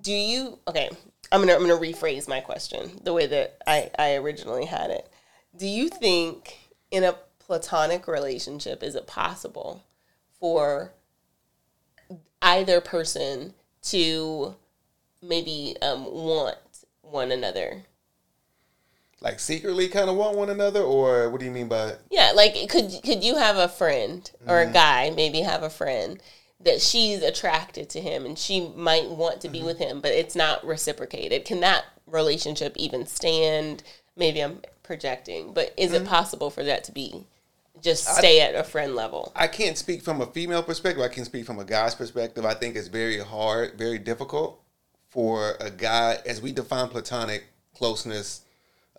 Do 0.03 0.13
you 0.13 0.59
okay, 0.69 0.89
I'm 1.33 1.41
gonna 1.41 1.55
I'm 1.55 1.61
gonna 1.61 1.75
rephrase 1.77 2.29
my 2.29 2.41
question 2.41 3.01
the 3.03 3.13
way 3.13 3.27
that 3.27 3.59
I, 3.67 3.91
I 3.99 4.15
originally 4.15 4.65
had 4.67 4.91
it. 4.91 5.09
Do 5.57 5.67
you 5.67 5.89
think 5.89 6.57
in 6.91 7.03
a 7.05 7.17
platonic 7.41 8.07
relationship 8.07 8.83
is 8.83 8.95
it 8.95 9.07
possible 9.09 9.83
for 10.39 10.93
either 12.43 12.81
person 12.81 13.55
to 13.83 14.55
maybe 15.23 15.77
um, 15.83 16.05
want 16.05 16.57
one 17.03 17.33
another? 17.33 17.85
Like 19.21 19.39
secretly 19.39 19.89
kind 19.89 20.09
of 20.09 20.17
want 20.17 20.37
one 20.37 20.49
another, 20.49 20.81
or 20.81 21.29
what 21.29 21.41
do 21.41 21.47
you 21.47 21.53
mean 21.53 21.69
by? 21.69 21.95
Yeah, 22.11 22.33
like 22.35 22.55
could 22.71 22.91
could 23.05 23.23
you 23.23 23.37
have 23.37 23.57
a 23.57 23.69
friend 23.69 24.31
or 24.47 24.61
a 24.61 24.65
mm-hmm. 24.65 24.73
guy 24.73 25.13
maybe 25.15 25.43
have 25.43 25.63
a 25.63 25.69
friend 25.69 26.23
that 26.63 26.81
she's 26.81 27.23
attracted 27.23 27.89
to 27.91 28.01
him 28.01 28.25
and 28.25 28.39
she 28.39 28.69
might 28.77 29.09
want 29.11 29.41
to 29.43 29.49
be 29.49 29.59
mm-hmm. 29.59 29.67
with 29.67 29.79
him, 29.79 30.01
but 30.01 30.13
it's 30.13 30.37
not 30.37 30.65
reciprocated. 30.65 31.45
Can 31.45 31.61
that 31.61 31.85
relationship 32.07 32.75
even 32.77 33.07
stand? 33.07 33.83
Maybe 34.17 34.43
I'm 34.43 34.61
projecting, 34.83 35.53
but 35.53 35.75
is 35.77 35.93
it 35.93 36.03
mm-hmm. 36.03 36.11
possible 36.11 36.51
for 36.51 36.65
that 36.65 36.85
to 36.85 36.93
be 36.93 37.27
just 37.83 38.07
stay 38.17 38.41
at 38.41 38.55
a 38.55 38.65
friend 38.65 38.95
level? 38.95 39.33
I 39.35 39.47
can't 39.47 39.77
speak 39.79 40.03
from 40.03 40.21
a 40.21 40.27
female 40.27 40.63
perspective. 40.63 41.03
I 41.03 41.09
can 41.09 41.25
speak 41.25 41.47
from 41.47 41.59
a 41.59 41.65
guy's 41.65 41.95
perspective. 41.95 42.45
I 42.45 42.55
think 42.55 42.77
it's 42.77 42.89
very 42.89 43.19
hard, 43.19 43.79
very 43.79 43.99
difficult 43.99 44.61
for 45.09 45.57
a 45.61 45.71
guy, 45.71 46.19
as 46.27 46.41
we 46.41 46.53
define 46.53 46.89
platonic 46.89 47.45
closeness. 47.75 48.43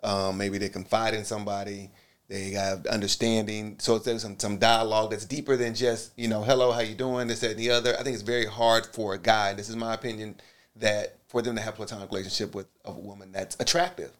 Um, 0.02 0.36
maybe 0.36 0.58
they 0.58 0.68
confide 0.68 1.14
in 1.14 1.24
somebody. 1.24 1.90
They 2.28 2.50
have 2.52 2.86
understanding. 2.86 3.76
So 3.78 3.98
there's 3.98 4.22
some, 4.22 4.38
some 4.38 4.58
dialogue 4.58 5.10
that's 5.10 5.26
deeper 5.26 5.56
than 5.56 5.74
just 5.74 6.12
you 6.16 6.28
know, 6.28 6.42
hello, 6.42 6.72
how 6.72 6.80
you 6.80 6.94
doing, 6.94 7.28
this, 7.28 7.40
that, 7.40 7.50
and 7.52 7.58
the 7.60 7.70
other. 7.70 7.94
I 7.98 8.02
think 8.02 8.14
it's 8.14 8.22
very 8.22 8.46
hard 8.46 8.86
for 8.86 9.14
a 9.14 9.18
guy. 9.18 9.52
This 9.52 9.68
is 9.68 9.76
my 9.76 9.94
opinion 9.94 10.36
that 10.76 11.16
for 11.28 11.42
them 11.42 11.56
to 11.56 11.62
have 11.62 11.74
platonic 11.74 12.10
relationship 12.10 12.54
with 12.54 12.66
a 12.84 12.92
woman 12.92 13.32
that's 13.32 13.56
attractive. 13.60 14.12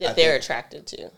That 0.00 0.10
I 0.10 0.12
they're 0.14 0.32
think- 0.32 0.42
attracted 0.42 0.86
to. 0.88 1.10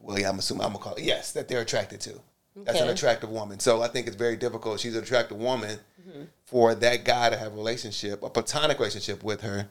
Well, 0.00 0.18
yeah, 0.18 0.28
I'm 0.28 0.38
assuming 0.38 0.64
I'm 0.64 0.72
gonna 0.72 0.84
call 0.84 0.94
it 0.94 1.04
yes 1.04 1.32
that 1.32 1.48
they're 1.48 1.60
attracted 1.60 2.00
to. 2.02 2.20
That's 2.56 2.80
an 2.80 2.88
attractive 2.88 3.30
woman. 3.30 3.60
So 3.60 3.80
I 3.80 3.88
think 3.88 4.06
it's 4.06 4.16
very 4.16 4.36
difficult. 4.36 4.80
She's 4.80 4.96
an 4.96 5.02
attractive 5.02 5.38
woman 5.38 5.78
mm-hmm. 6.00 6.24
for 6.44 6.74
that 6.74 7.04
guy 7.04 7.30
to 7.30 7.36
have 7.36 7.52
a 7.52 7.56
relationship, 7.56 8.22
a 8.22 8.28
platonic 8.28 8.78
relationship 8.78 9.22
with 9.22 9.40
her, 9.42 9.68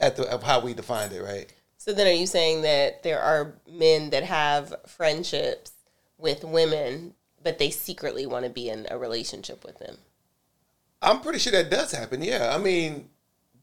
at 0.00 0.16
the 0.16 0.28
of 0.28 0.42
how 0.42 0.60
we 0.60 0.74
defined 0.74 1.12
it, 1.12 1.22
right? 1.22 1.52
So 1.78 1.92
then 1.92 2.06
are 2.06 2.12
you 2.12 2.26
saying 2.26 2.62
that 2.62 3.02
there 3.02 3.20
are 3.20 3.54
men 3.70 4.10
that 4.10 4.24
have 4.24 4.74
friendships 4.86 5.72
with 6.18 6.44
women 6.44 7.14
but 7.42 7.58
they 7.58 7.70
secretly 7.70 8.26
want 8.26 8.44
to 8.44 8.50
be 8.50 8.68
in 8.68 8.86
a 8.90 8.98
relationship 8.98 9.64
with 9.64 9.78
them? 9.78 9.96
I'm 11.02 11.20
pretty 11.20 11.38
sure 11.38 11.52
that 11.52 11.70
does 11.70 11.92
happen. 11.92 12.22
Yeah, 12.22 12.54
I 12.54 12.58
mean, 12.58 13.08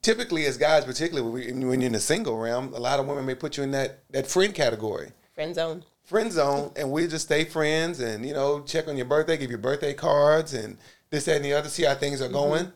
typically 0.02 0.46
as 0.46 0.58
guys, 0.58 0.86
particularly 0.86 1.30
when 1.50 1.68
when 1.68 1.82
you're 1.82 1.88
in 1.88 1.94
the 1.94 2.00
single 2.00 2.38
realm, 2.38 2.74
a 2.74 2.80
lot 2.80 3.00
of 3.00 3.08
women 3.08 3.26
may 3.26 3.36
put 3.36 3.58
you 3.58 3.64
in 3.64 3.72
that 3.72 4.00
that 4.12 4.28
friend 4.28 4.54
category. 4.54 5.12
Friend 5.38 5.54
zone. 5.54 5.84
friend 6.04 6.32
zone 6.32 6.72
and 6.76 6.92
we 6.92 7.06
just 7.08 7.26
stay 7.26 7.44
friends 7.46 8.00
and 8.00 8.26
you 8.26 8.34
know 8.34 8.62
check 8.62 8.88
on 8.88 8.98
your 8.98 9.06
birthday 9.06 9.38
give 9.38 9.52
you 9.52 9.58
birthday 9.60 9.94
cards 9.94 10.54
and 10.56 10.78
this 11.12 11.26
that 11.26 11.36
and 11.36 11.46
the 11.46 11.54
other 11.54 11.70
see 11.70 11.84
how 11.84 11.94
things 11.94 12.22
are 12.24 12.28
going 12.30 12.64
mm-hmm. 12.66 12.76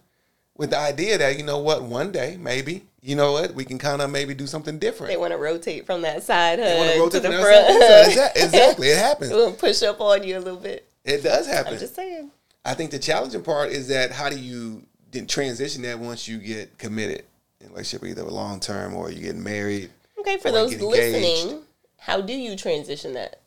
with 0.57 0.69
the 0.69 0.77
idea 0.77 1.17
that 1.17 1.37
you 1.37 1.43
know 1.43 1.57
what 1.57 1.81
one 1.81 2.11
day 2.11 2.37
maybe 2.39 2.83
you 3.01 3.15
know 3.15 3.31
what 3.31 3.55
we 3.55 3.65
can 3.65 3.79
kind 3.79 3.99
of 3.99 4.11
maybe 4.11 4.35
do 4.35 4.45
something 4.45 4.77
different 4.77 5.11
They 5.11 5.17
want 5.17 5.31
to 5.33 5.37
rotate 5.39 5.87
from 5.87 6.03
that 6.03 6.21
side 6.21 6.59
hug 6.59 6.93
to 6.93 6.99
rotate 6.99 7.23
the 7.23 7.31
from 7.31 7.41
front. 7.41 7.65
side 7.65 7.73
to 7.73 7.79
the 7.79 8.11
side. 8.11 8.31
Exa- 8.35 8.43
exactly 8.45 8.87
it 8.89 8.97
happens 8.99 9.31
We'll 9.31 9.53
push 9.53 9.81
up 9.81 9.99
on 9.99 10.21
you 10.21 10.37
a 10.37 10.39
little 10.39 10.59
bit. 10.59 10.87
it 11.03 11.23
does 11.23 11.47
happen 11.47 11.73
I'm 11.73 11.79
just 11.79 11.95
saying. 11.95 12.29
i 12.63 12.75
think 12.75 12.91
the 12.91 12.99
challenging 12.99 13.41
part 13.41 13.71
is 13.71 13.87
that 13.87 14.11
how 14.11 14.29
do 14.29 14.37
you 14.37 14.83
then 15.11 15.25
transition 15.25 15.81
that 15.81 15.97
once 15.97 16.27
you 16.27 16.37
get 16.37 16.77
committed 16.77 17.23
in 17.59 17.69
relationship 17.69 18.07
either 18.07 18.23
long 18.23 18.59
term 18.59 18.93
or 18.93 19.09
you 19.09 19.21
get 19.23 19.35
married 19.35 19.89
Okay, 20.19 20.37
for 20.37 20.51
those 20.51 20.79
listening, 20.79 21.63
how 22.01 22.21
do 22.21 22.33
you 22.33 22.55
transition 22.55 23.13
that? 23.13 23.41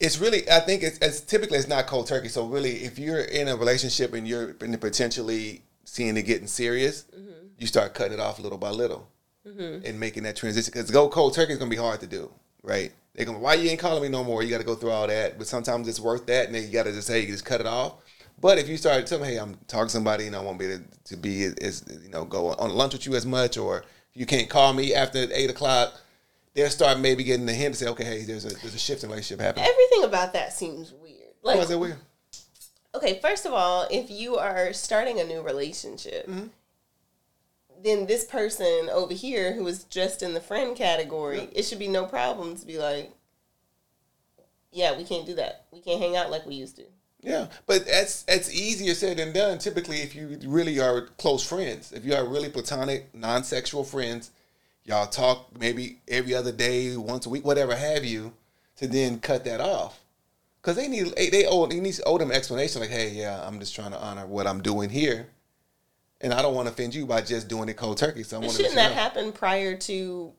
it's 0.00 0.18
really 0.18 0.50
i 0.50 0.58
think 0.58 0.82
it's, 0.82 0.98
it's 0.98 1.20
typically 1.20 1.58
it's 1.58 1.68
not 1.68 1.86
cold 1.86 2.06
turkey. 2.06 2.28
So 2.28 2.46
really 2.46 2.82
if 2.82 2.98
you're 2.98 3.20
in 3.20 3.46
a 3.48 3.56
relationship 3.56 4.14
and 4.14 4.26
you're 4.26 4.56
in 4.62 4.76
potentially 4.78 5.62
seeing 5.84 6.16
it 6.16 6.22
getting 6.22 6.46
serious 6.46 7.04
mm-hmm. 7.14 7.46
you 7.58 7.66
start 7.66 7.94
cutting 7.94 8.14
it 8.14 8.20
off 8.20 8.40
little 8.40 8.58
by 8.58 8.70
little 8.70 9.08
mm-hmm. 9.46 9.84
and 9.84 10.00
making 10.00 10.24
that 10.24 10.36
transition. 10.36 10.72
Because 10.72 10.90
go 10.90 11.08
cold 11.08 11.34
turkey 11.34 11.52
is 11.52 11.58
going 11.58 11.70
to 11.70 11.76
be 11.76 11.80
hard 11.80 12.00
to 12.00 12.06
do 12.06 12.32
right? 12.62 12.92
They're 13.14 13.24
going 13.24 13.38
to 13.38 13.42
why 13.42 13.54
you 13.54 13.70
ain't 13.70 13.80
calling 13.80 14.02
me 14.02 14.08
no 14.08 14.22
more? 14.22 14.42
You 14.42 14.50
got 14.50 14.58
to 14.58 14.66
go 14.66 14.74
through 14.74 14.90
all 14.90 15.06
that. 15.06 15.38
But 15.38 15.46
sometimes 15.46 15.88
it's 15.88 16.00
worth 16.00 16.26
that 16.26 16.46
and 16.46 16.54
then 16.54 16.62
you 16.64 16.70
got 16.70 16.84
to 16.84 16.92
just 16.92 17.06
say 17.06 17.20
you 17.20 17.26
just 17.26 17.44
cut 17.44 17.60
it 17.60 17.66
off. 17.66 17.94
But 18.40 18.58
if 18.58 18.68
you 18.68 18.78
start 18.78 19.06
telling 19.06 19.30
hey 19.30 19.36
i'm 19.36 19.58
talking 19.68 19.88
to 19.88 19.92
somebody 19.92 20.26
and 20.26 20.34
i 20.34 20.40
won't 20.40 20.58
be 20.58 20.64
able 20.64 20.84
to 21.04 21.16
be 21.16 21.44
as 21.44 21.84
you 22.02 22.08
know 22.08 22.24
go 22.24 22.54
on 22.54 22.70
lunch 22.70 22.94
with 22.94 23.04
you 23.04 23.14
as 23.14 23.26
much 23.26 23.58
or 23.58 23.84
you 24.14 24.24
can't 24.24 24.48
call 24.48 24.72
me 24.72 24.94
after 24.94 25.26
eight 25.34 25.50
o'clock 25.50 25.92
they'll 26.54 26.68
start 26.70 26.98
maybe 26.98 27.24
getting 27.24 27.46
the 27.46 27.52
hint 27.54 27.74
to 27.74 27.84
say, 27.84 27.90
okay, 27.90 28.04
hey, 28.04 28.24
there's 28.24 28.44
a 28.44 28.48
there's 28.48 28.74
a 28.74 28.78
shift 28.78 29.02
in 29.04 29.10
relationship 29.10 29.40
happening. 29.44 29.66
Everything 29.68 30.04
about 30.04 30.32
that 30.32 30.52
seems 30.52 30.92
weird. 30.92 31.16
Why 31.42 31.52
Like, 31.54 31.62
is 31.62 31.68
that 31.68 31.78
weird? 31.78 31.96
okay, 32.94 33.18
first 33.20 33.46
of 33.46 33.52
all, 33.52 33.86
if 33.90 34.10
you 34.10 34.36
are 34.36 34.72
starting 34.72 35.20
a 35.20 35.24
new 35.24 35.42
relationship, 35.42 36.26
Mm-hmm. 36.28 36.46
then 37.82 38.06
this 38.06 38.24
person 38.24 38.88
over 38.92 39.14
here 39.14 39.52
who 39.54 39.66
is 39.66 39.84
just 39.84 40.22
in 40.22 40.34
the 40.34 40.40
friend 40.40 40.76
category, 40.76 41.48
it 41.52 41.62
should 41.62 41.78
be 41.78 41.88
no 41.88 42.04
problem 42.04 42.56
to 42.56 42.66
be 42.66 42.78
like, 42.78 43.12
yeah, 44.72 44.96
we 44.96 45.04
can't 45.04 45.26
do 45.26 45.34
that. 45.34 45.64
We 45.72 45.80
can't 45.80 46.00
hang 46.00 46.16
out 46.16 46.30
like 46.30 46.46
we 46.46 46.54
used 46.54 46.76
to. 46.76 46.84
Yeah, 47.22 47.48
but 47.66 47.84
that's 47.86 48.22
that's 48.22 48.52
easier 48.54 48.94
said 48.94 49.18
than 49.18 49.32
done. 49.32 49.58
Typically, 49.58 49.98
if 49.98 50.14
you 50.14 50.38
really 50.46 50.80
are 50.80 51.08
close 51.18 51.46
friends, 51.46 51.92
if 51.92 52.04
you 52.04 52.14
are 52.14 52.24
really 52.24 52.48
platonic, 52.48 53.14
non-sexual 53.14 53.84
friends, 53.84 54.30
y'all 54.90 55.06
talk 55.06 55.48
maybe 55.58 55.98
every 56.08 56.34
other 56.34 56.52
day, 56.52 56.96
once 56.96 57.24
a 57.26 57.30
week, 57.30 57.44
whatever 57.44 57.74
have 57.74 58.04
you, 58.04 58.32
to 58.76 58.86
then 58.88 59.18
cut 59.20 59.44
that 59.44 59.60
off. 59.60 59.98
Because 60.60 60.76
they 60.76 60.88
need 60.88 61.14
they 61.16 61.46
owe 61.46 61.66
they 61.66 61.80
need 61.80 61.94
to 61.94 62.04
owe 62.04 62.18
them 62.18 62.30
explanation 62.30 62.80
like, 62.82 62.90
hey, 62.90 63.10
yeah, 63.10 63.42
I'm 63.46 63.58
just 63.60 63.74
trying 63.74 63.92
to 63.92 63.98
honor 63.98 64.26
what 64.26 64.46
I'm 64.46 64.60
doing 64.62 64.90
here, 64.90 65.28
and 66.20 66.34
I 66.34 66.42
don't 66.42 66.54
want 66.54 66.66
to 66.68 66.72
offend 66.72 66.94
you 66.94 67.06
by 67.06 67.22
just 67.22 67.48
doing 67.48 67.68
it 67.70 67.78
cold 67.78 67.96
turkey. 67.96 68.22
So 68.24 68.36
I 68.36 68.40
But 68.40 68.46
want 68.48 68.56
to 68.56 68.62
shouldn't 68.64 68.76
that 68.76 68.92
happen 68.92 69.32
prior 69.32 69.76
to 69.76 70.32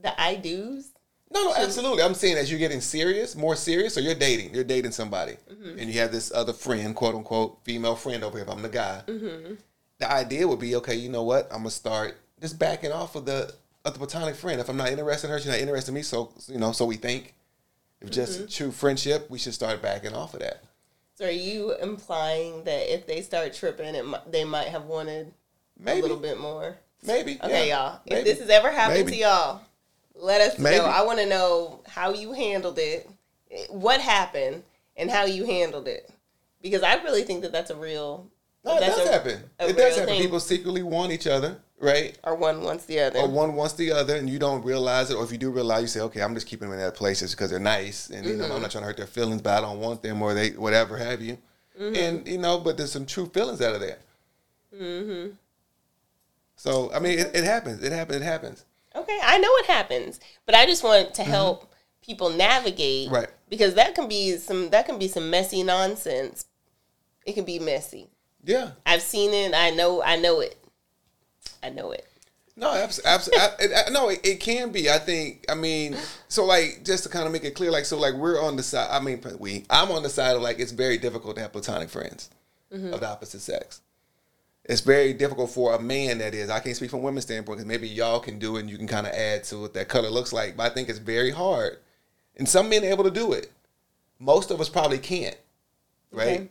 the 0.00 0.18
I 0.20 0.36
do's? 0.36 0.88
No, 1.30 1.44
no, 1.44 1.54
absolutely. 1.54 2.02
I'm 2.02 2.14
saying 2.14 2.36
as 2.36 2.50
you're 2.50 2.58
getting 2.60 2.80
serious, 2.82 3.34
more 3.36 3.56
serious, 3.56 3.96
or 3.98 4.00
you're 4.02 4.14
dating, 4.14 4.54
you're 4.54 4.64
dating 4.64 4.92
somebody, 4.92 5.36
Mm-hmm. 5.50 5.78
and 5.78 5.90
you 5.90 5.98
have 6.00 6.12
this 6.12 6.30
other 6.32 6.52
friend, 6.52 6.94
quote 6.94 7.14
unquote, 7.14 7.58
female 7.64 7.96
friend 7.96 8.22
over 8.24 8.36
here. 8.38 8.46
If 8.46 8.52
I'm 8.52 8.62
the 8.62 8.68
guy, 8.68 9.02
Mm-hmm. 9.06 9.54
the 9.98 10.10
idea 10.12 10.46
would 10.48 10.60
be, 10.60 10.76
okay, 10.76 10.94
you 10.94 11.08
know 11.10 11.22
what? 11.24 11.44
I'm 11.50 11.58
gonna 11.58 11.70
start 11.70 12.16
just 12.40 12.58
backing 12.58 12.92
off 12.92 13.16
of 13.16 13.24
the 13.26 13.54
of 13.84 13.92
the 13.94 13.98
platonic 13.98 14.34
friend. 14.34 14.60
If 14.60 14.68
I'm 14.68 14.76
not 14.76 14.90
interested 14.90 15.26
in 15.28 15.32
her, 15.32 15.38
she's 15.38 15.48
not 15.48 15.58
interested 15.58 15.90
in 15.90 15.94
me. 15.96 16.02
So 16.02 16.32
you 16.48 16.58
know, 16.58 16.72
so 16.72 16.84
we 16.86 16.96
think. 16.96 17.34
If 18.00 18.10
just 18.10 18.38
Mm-hmm. 18.40 18.46
true 18.48 18.72
friendship, 18.72 19.30
we 19.30 19.38
should 19.38 19.54
start 19.54 19.80
backing 19.80 20.12
off 20.12 20.34
of 20.34 20.40
that. 20.40 20.64
So 21.14 21.26
are 21.26 21.30
you 21.30 21.72
implying 21.76 22.64
that 22.64 22.92
if 22.92 23.06
they 23.06 23.22
start 23.22 23.54
tripping, 23.54 23.94
it, 23.94 24.04
they 24.32 24.42
might 24.44 24.66
have 24.68 24.86
wanted 24.86 25.32
Maybe, 25.78 26.00
a 26.00 26.02
little 26.02 26.16
bit 26.16 26.40
more? 26.40 26.76
maybe. 27.04 27.38
Okay, 27.42 27.68
yeah, 27.68 27.76
y'all. 27.76 28.00
If 28.06 28.24
this 28.24 28.40
has 28.40 28.48
ever 28.50 28.72
happened 28.72 29.04
Maybe. 29.04 29.12
to 29.12 29.18
y'all, 29.18 29.60
let 30.16 30.40
us 30.40 30.58
Maybe. 30.58 30.78
know. 30.78 30.84
I 30.86 31.02
want 31.04 31.20
to 31.20 31.26
know 31.26 31.80
how 31.86 32.12
you 32.12 32.32
handled 32.32 32.78
it, 32.80 33.08
what 33.70 34.00
happened, 34.00 34.64
and 34.96 35.08
how 35.08 35.24
you 35.24 35.44
handled 35.46 35.86
it 35.86 36.10
because 36.60 36.82
I 36.82 36.94
really 37.04 37.22
think 37.22 37.42
that 37.42 37.52
that's 37.52 37.70
a 37.70 37.76
real. 37.76 38.26
No, 38.64 38.76
it 38.78 38.80
does 38.80 39.06
a- 39.06 39.12
happen. 39.12 39.44
a 39.60 39.68
It 39.68 39.76
does 39.76 39.94
happen. 39.94 40.08
thing. 40.14 40.22
People 40.22 40.40
secretly 40.40 40.82
want 40.82 41.12
each 41.12 41.28
other, 41.28 41.60
right? 41.82 42.18
Or 42.24 42.34
one 42.34 42.62
wants 42.62 42.86
the 42.86 43.00
other. 43.00 43.18
Or 43.18 43.28
one 43.28 43.54
wants 43.54 43.74
the 43.74 43.92
other, 43.92 44.16
and 44.16 44.30
you 44.30 44.38
don't 44.38 44.64
realize 44.64 45.10
it. 45.10 45.14
Or 45.14 45.24
if 45.24 45.32
you 45.32 45.38
do 45.38 45.50
realize, 45.50 45.82
you 45.82 45.88
say, 45.88 46.00
"Okay, 46.00 46.22
I'm 46.22 46.34
just 46.34 46.46
keeping 46.46 46.68
them 46.68 46.78
in 46.78 46.84
that 46.84 46.94
place 46.94 47.20
just 47.20 47.36
because 47.36 47.50
they're 47.50 47.58
nice, 47.58 48.08
and 48.08 48.24
you 48.24 48.36
know, 48.36 48.44
Mm-hmm. 48.44 48.52
I'm 48.52 48.62
not 48.62 48.70
trying 48.70 48.82
to 48.82 48.86
hurt 48.86 48.96
their 48.96 49.06
feelings, 49.06 49.42
but 49.42 49.58
I 49.58 49.60
don't 49.60 49.80
want 49.80 50.02
them, 50.02 50.22
or 50.22 50.32
they 50.34 50.50
whatever 50.50 50.96
have 50.96 51.20
you." 51.20 51.38
Mm-hmm. 51.78 51.96
And 51.96 52.28
you 52.28 52.38
know, 52.38 52.58
but 52.58 52.76
there's 52.76 52.92
some 52.92 53.06
true 53.06 53.26
feelings 53.26 53.60
out 53.60 53.74
of 53.74 53.80
there. 53.80 53.98
Mm-hmm. 54.74 55.34
So 56.56 56.92
I 56.94 56.98
mean, 57.00 57.18
it, 57.18 57.34
it 57.34 57.44
happens. 57.44 57.82
It 57.82 57.92
happens. 57.92 58.20
It 58.20 58.24
happens. 58.24 58.64
Okay, 58.94 59.18
I 59.22 59.38
know 59.38 59.48
it 59.56 59.66
happens, 59.66 60.20
but 60.46 60.54
I 60.54 60.66
just 60.66 60.84
want 60.84 61.14
to 61.14 61.22
help 61.24 61.72
people 62.02 62.30
navigate, 62.30 63.06
Mm-hmm. 63.06 63.14
Right. 63.14 63.28
Because 63.48 63.74
that 63.74 63.94
can 63.94 64.08
be 64.08 64.36
some 64.36 64.70
that 64.70 64.86
can 64.86 64.98
be 64.98 65.08
some 65.08 65.30
messy 65.30 65.62
nonsense. 65.62 66.46
It 67.26 67.34
can 67.34 67.44
be 67.44 67.58
messy. 67.58 68.08
Yeah. 68.44 68.72
I've 68.84 69.02
seen 69.02 69.32
it. 69.32 69.54
I 69.54 69.70
know. 69.70 70.02
I 70.02 70.16
know 70.16 70.40
it. 70.40 70.58
I 71.62 71.70
know 71.70 71.92
it. 71.92 72.06
No, 72.54 72.70
absolutely. 72.72 73.92
no, 73.92 74.10
it, 74.10 74.20
it 74.24 74.40
can 74.40 74.72
be. 74.72 74.90
I 74.90 74.98
think. 74.98 75.46
I 75.48 75.54
mean, 75.54 75.96
so 76.28 76.44
like 76.44 76.82
just 76.84 77.04
to 77.04 77.08
kind 77.08 77.26
of 77.26 77.32
make 77.32 77.44
it 77.44 77.54
clear, 77.54 77.70
like 77.70 77.86
so, 77.86 77.98
like 77.98 78.14
we're 78.14 78.42
on 78.42 78.56
the 78.56 78.62
side. 78.62 78.88
I 78.90 79.00
mean, 79.00 79.22
we. 79.38 79.64
I'm 79.70 79.90
on 79.90 80.02
the 80.02 80.10
side 80.10 80.36
of 80.36 80.42
like 80.42 80.58
it's 80.58 80.72
very 80.72 80.98
difficult 80.98 81.36
to 81.36 81.42
have 81.42 81.52
platonic 81.52 81.88
friends 81.88 82.28
mm-hmm. 82.72 82.92
of 82.92 83.00
the 83.00 83.08
opposite 83.08 83.40
sex. 83.40 83.80
It's 84.64 84.82
very 84.82 85.12
difficult 85.12 85.50
for 85.50 85.74
a 85.74 85.80
man. 85.80 86.18
That 86.18 86.34
is, 86.34 86.50
I 86.50 86.60
can't 86.60 86.76
speak 86.76 86.90
from 86.90 87.02
women's 87.02 87.24
standpoint 87.24 87.58
because 87.58 87.66
maybe 87.66 87.88
y'all 87.88 88.20
can 88.20 88.38
do 88.38 88.56
it 88.56 88.60
and 88.60 88.70
you 88.70 88.78
can 88.78 88.86
kind 88.86 89.06
of 89.06 89.12
add 89.12 89.44
to 89.44 89.58
what 89.58 89.74
that 89.74 89.88
color 89.88 90.10
looks 90.10 90.32
like. 90.32 90.56
But 90.56 90.70
I 90.70 90.74
think 90.74 90.88
it's 90.88 90.98
very 90.98 91.30
hard, 91.30 91.78
and 92.36 92.48
some 92.48 92.68
men 92.68 92.84
are 92.84 92.88
able 92.88 93.04
to 93.04 93.10
do 93.10 93.32
it. 93.32 93.50
Most 94.18 94.50
of 94.50 94.60
us 94.60 94.68
probably 94.68 94.98
can't, 94.98 95.36
right? 96.12 96.40
Okay. 96.40 96.48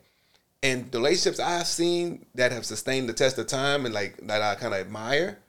And 0.64 0.92
the 0.92 1.00
relationships 1.00 1.40
I've 1.40 1.68
seen 1.68 2.26
that 2.36 2.52
have 2.52 2.66
sustained 2.66 3.10
the 3.10 3.14
test 3.14 3.38
of 3.40 3.48
time 3.48 3.86
and 3.86 3.94
like 3.94 4.18
that 4.28 4.42
I 4.42 4.56
kind 4.56 4.74
of 4.74 4.80
admire, 4.80 5.40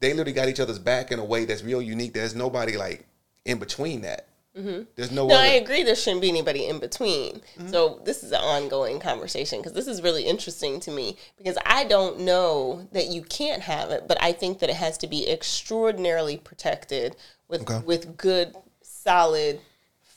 they 0.00 0.10
literally 0.10 0.32
got 0.32 0.48
each 0.48 0.60
other's 0.60 0.80
back 0.80 1.12
in 1.12 1.18
a 1.18 1.24
way 1.24 1.44
that's 1.44 1.62
real 1.62 1.80
unique. 1.80 2.12
There's 2.12 2.34
nobody 2.34 2.76
like 2.76 3.06
in 3.44 3.58
between 3.58 4.02
that. 4.02 4.26
Mm-hmm. 4.56 4.82
There's 4.96 5.10
no. 5.10 5.26
No, 5.28 5.34
other, 5.34 5.44
I 5.44 5.52
agree. 5.52 5.82
There 5.82 5.94
shouldn't 5.94 6.20
be 6.20 6.28
anybody 6.28 6.66
in 6.66 6.78
between. 6.78 7.36
Mm-hmm. 7.56 7.68
So 7.68 8.00
this 8.04 8.22
is 8.22 8.32
an 8.32 8.40
ongoing 8.42 9.00
conversation 9.00 9.60
because 9.60 9.72
this 9.72 9.86
is 9.86 10.02
really 10.02 10.24
interesting 10.24 10.78
to 10.80 10.90
me 10.90 11.16
because 11.38 11.56
I 11.64 11.84
don't 11.84 12.20
know 12.20 12.86
that 12.92 13.06
you 13.06 13.22
can't 13.22 13.62
have 13.62 13.90
it, 13.90 14.06
but 14.06 14.22
I 14.22 14.32
think 14.32 14.58
that 14.58 14.68
it 14.68 14.76
has 14.76 14.98
to 14.98 15.06
be 15.06 15.30
extraordinarily 15.30 16.36
protected 16.36 17.16
with 17.48 17.62
Okay. 17.62 17.78
with 17.86 18.16
good, 18.18 18.54
solid, 18.82 19.60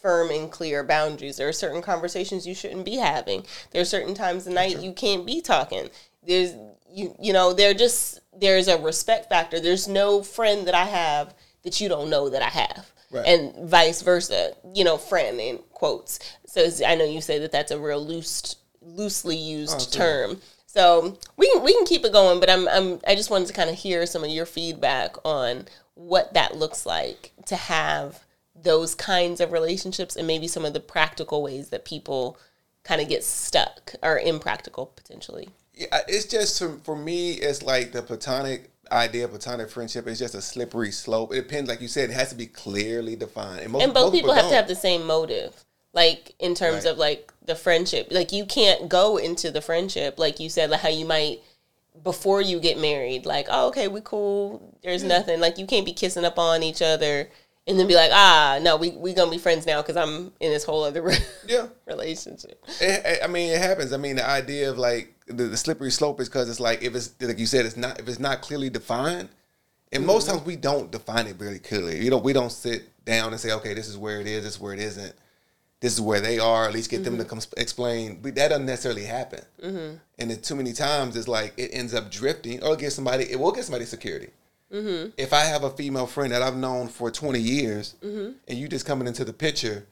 firm 0.05 0.29
and 0.29 0.51
clear 0.51 0.83
boundaries. 0.83 1.37
There 1.37 1.47
are 1.47 1.53
certain 1.53 1.81
conversations 1.81 2.45
you 2.45 2.53
shouldn't 2.53 2.85
be 2.85 2.97
having. 2.97 3.43
There 3.71 3.81
are 3.81 3.85
certain 3.85 4.13
times 4.13 4.45
of 4.45 4.53
night 4.53 4.79
you 4.79 4.93
can't 4.93 5.25
be 5.25 5.41
talking. 5.41 5.89
There's 6.23 6.53
you 6.91 7.15
you 7.19 7.33
know 7.33 7.53
there 7.53 7.73
just 7.73 8.19
there's 8.39 8.67
a 8.67 8.77
respect 8.77 9.29
factor. 9.29 9.59
There's 9.59 9.87
no 9.87 10.21
friend 10.21 10.67
that 10.67 10.75
I 10.75 10.85
have 10.85 11.33
that 11.63 11.81
you 11.81 11.89
don't 11.89 12.11
know 12.11 12.29
that 12.29 12.43
I 12.43 12.49
have 12.49 12.91
Right. 13.09 13.25
and 13.25 13.55
vice 13.67 14.03
versa. 14.03 14.53
You 14.75 14.83
know, 14.83 14.97
friend 14.97 15.39
in 15.39 15.57
quotes. 15.71 16.19
So 16.45 16.69
I 16.85 16.93
know 16.93 17.05
you 17.05 17.19
say 17.21 17.39
that 17.39 17.51
that's 17.51 17.71
a 17.71 17.79
real 17.79 18.05
loose, 18.05 18.57
loosely 18.81 19.37
used 19.37 19.89
Oh, 19.89 19.97
term. 19.97 20.41
So 20.67 21.17
we 21.35 21.51
can 21.51 21.63
we 21.63 21.73
can 21.73 21.85
keep 21.87 22.05
it 22.05 22.13
going, 22.13 22.39
but 22.39 22.51
I'm 22.51 22.67
I'm 22.67 22.99
I 23.07 23.15
just 23.15 23.31
wanted 23.31 23.47
to 23.47 23.53
kind 23.53 23.71
of 23.71 23.75
hear 23.75 24.05
some 24.05 24.23
of 24.23 24.29
your 24.29 24.45
feedback 24.45 25.15
on 25.25 25.65
what 25.95 26.35
that 26.35 26.57
looks 26.57 26.85
like 26.85 27.31
to 27.47 27.55
have 27.55 28.24
those 28.65 28.95
kinds 28.95 29.39
of 29.39 29.53
relationships 29.53 30.17
and 30.17 30.27
maybe 30.27 30.47
some 30.47 30.65
of 30.65 30.73
the 30.73 30.81
practical 30.81 31.41
ways 31.41 31.69
that 31.69 31.85
people 31.85 32.37
kind 32.83 33.01
of 33.01 33.07
get 33.07 33.23
stuck 33.23 33.93
or 34.03 34.19
impractical 34.19 34.87
potentially. 34.97 35.49
Yeah, 35.73 36.01
it's 36.07 36.25
just 36.25 36.59
for, 36.59 36.77
for 36.83 36.95
me, 36.97 37.33
it's 37.33 37.63
like 37.63 37.93
the 37.93 38.01
platonic 38.01 38.71
idea 38.91 39.25
of 39.25 39.31
platonic 39.31 39.69
friendship 39.69 40.07
is 40.07 40.19
just 40.19 40.35
a 40.35 40.41
slippery 40.41 40.91
slope. 40.91 41.33
It 41.33 41.47
depends, 41.47 41.69
like 41.69 41.81
you 41.81 41.87
said, 41.87 42.09
it 42.09 42.13
has 42.13 42.29
to 42.29 42.35
be 42.35 42.45
clearly 42.47 43.15
defined. 43.15 43.61
And, 43.61 43.71
most, 43.71 43.83
and 43.83 43.93
both 43.93 44.11
most 44.11 44.13
people 44.13 44.33
have 44.33 44.43
don't. 44.43 44.51
to 44.51 44.55
have 44.57 44.67
the 44.67 44.75
same 44.75 45.05
motive 45.05 45.63
like 45.93 46.35
in 46.39 46.53
terms 46.55 46.83
Right. 46.83 46.91
of 46.91 46.97
like 46.97 47.33
the 47.45 47.55
friendship 47.55 48.07
like 48.11 48.31
you 48.33 48.45
can't 48.45 48.89
go 48.89 49.17
into 49.17 49.49
the 49.49 49.61
friendship 49.61 50.19
like 50.19 50.39
you 50.41 50.49
said 50.49 50.69
like 50.69 50.81
how 50.81 50.89
you 50.89 51.05
might 51.05 51.39
before 52.03 52.41
you 52.41 52.59
get 52.59 52.77
married 52.77 53.25
like 53.25 53.47
oh 53.49 53.67
okay 53.69 53.87
we 53.87 54.01
cool 54.03 54.77
there's 54.83 55.03
nothing 55.03 55.39
like 55.39 55.57
you 55.57 55.65
can't 55.65 55.85
be 55.85 55.93
kissing 55.93 56.25
up 56.25 56.37
on 56.37 56.61
each 56.63 56.81
other 56.81 57.29
and 57.67 57.79
then 57.79 57.87
be 57.87 57.95
like 57.95 58.11
ah 58.13 58.59
no 58.61 58.77
we 58.77 58.91
we 58.91 59.13
gonna 59.13 59.31
be 59.31 59.37
friends 59.37 59.65
now 59.65 59.81
because 59.81 59.97
i'm 59.97 60.31
in 60.39 60.51
this 60.51 60.63
whole 60.63 60.83
other 60.83 61.11
Yeah. 61.47 61.67
relationship 61.85 62.63
It, 62.81 63.19
I 63.23 63.27
mean, 63.27 63.51
it 63.51 63.61
happens. 63.61 63.93
I 63.93 63.97
mean, 63.97 64.17
the 64.17 64.27
idea 64.27 64.69
of 64.69 64.77
like 64.77 65.13
the, 65.27 65.45
the 65.45 65.57
slippery 65.57 65.91
slope 65.91 66.19
is 66.19 66.29
because 66.29 66.49
it's 66.49 66.59
like 66.59 66.83
if 66.83 66.95
it's 66.95 67.13
like 67.21 67.39
you 67.39 67.45
said, 67.45 67.65
it's 67.65 67.77
not 67.77 67.99
if 67.99 68.07
it's 68.07 68.19
not 68.19 68.41
clearly 68.41 68.69
defined. 68.69 69.29
And 69.91 70.05
most 70.05 70.27
mm-hmm. 70.27 70.37
times 70.37 70.47
we 70.47 70.55
don't 70.55 70.91
define 70.91 71.27
it 71.27 71.37
very 71.37 71.59
clearly. 71.59 72.03
You 72.03 72.09
know, 72.09 72.17
we 72.17 72.33
don't 72.33 72.51
sit 72.51 73.05
down 73.05 73.31
and 73.31 73.39
say, 73.39 73.51
okay, 73.53 73.73
this 73.73 73.87
is 73.87 73.97
where 73.97 74.19
it 74.19 74.27
is, 74.27 74.43
this 74.43 74.55
is 74.55 74.59
where 74.59 74.73
it 74.73 74.79
isn't. 74.79 75.13
This 75.79 75.93
is 75.93 76.01
where 76.01 76.19
they 76.19 76.39
are. 76.39 76.65
At 76.65 76.73
least 76.73 76.89
get 76.89 77.03
them 77.03 77.17
to 77.17 77.23
mm-hmm. 77.23 77.29
come 77.29 77.39
explain. 77.57 78.19
But 78.21 78.35
that 78.35 78.49
doesn't 78.49 78.65
necessarily 78.65 79.03
happen. 79.03 79.41
Mm-hmm. 79.63 79.97
And 80.17 80.31
then 80.31 80.41
too 80.41 80.55
many 80.55 80.73
times 80.73 81.15
it's 81.15 81.27
like 81.27 81.53
it 81.57 81.69
ends 81.73 81.93
up 81.93 82.09
drifting, 82.09 82.63
or 82.63 82.75
get 82.75 82.91
somebody. 82.91 83.25
It 83.25 83.39
will 83.39 83.51
get 83.51 83.65
somebody 83.65 83.85
security. 83.85 84.29
If 85.17 85.33
I 85.33 85.41
have 85.41 85.63
a 85.63 85.69
female 85.69 86.07
friend 86.07 86.31
that 86.31 86.41
I've 86.41 86.57
known 86.57 86.87
for 86.87 87.11
twenty 87.11 87.39
years, 87.39 87.95
and 88.47 88.57
you 88.57 88.67
just 88.67 88.85
coming 88.85 89.07
into 89.07 89.23
the 89.25 89.33
picture, 89.33 89.87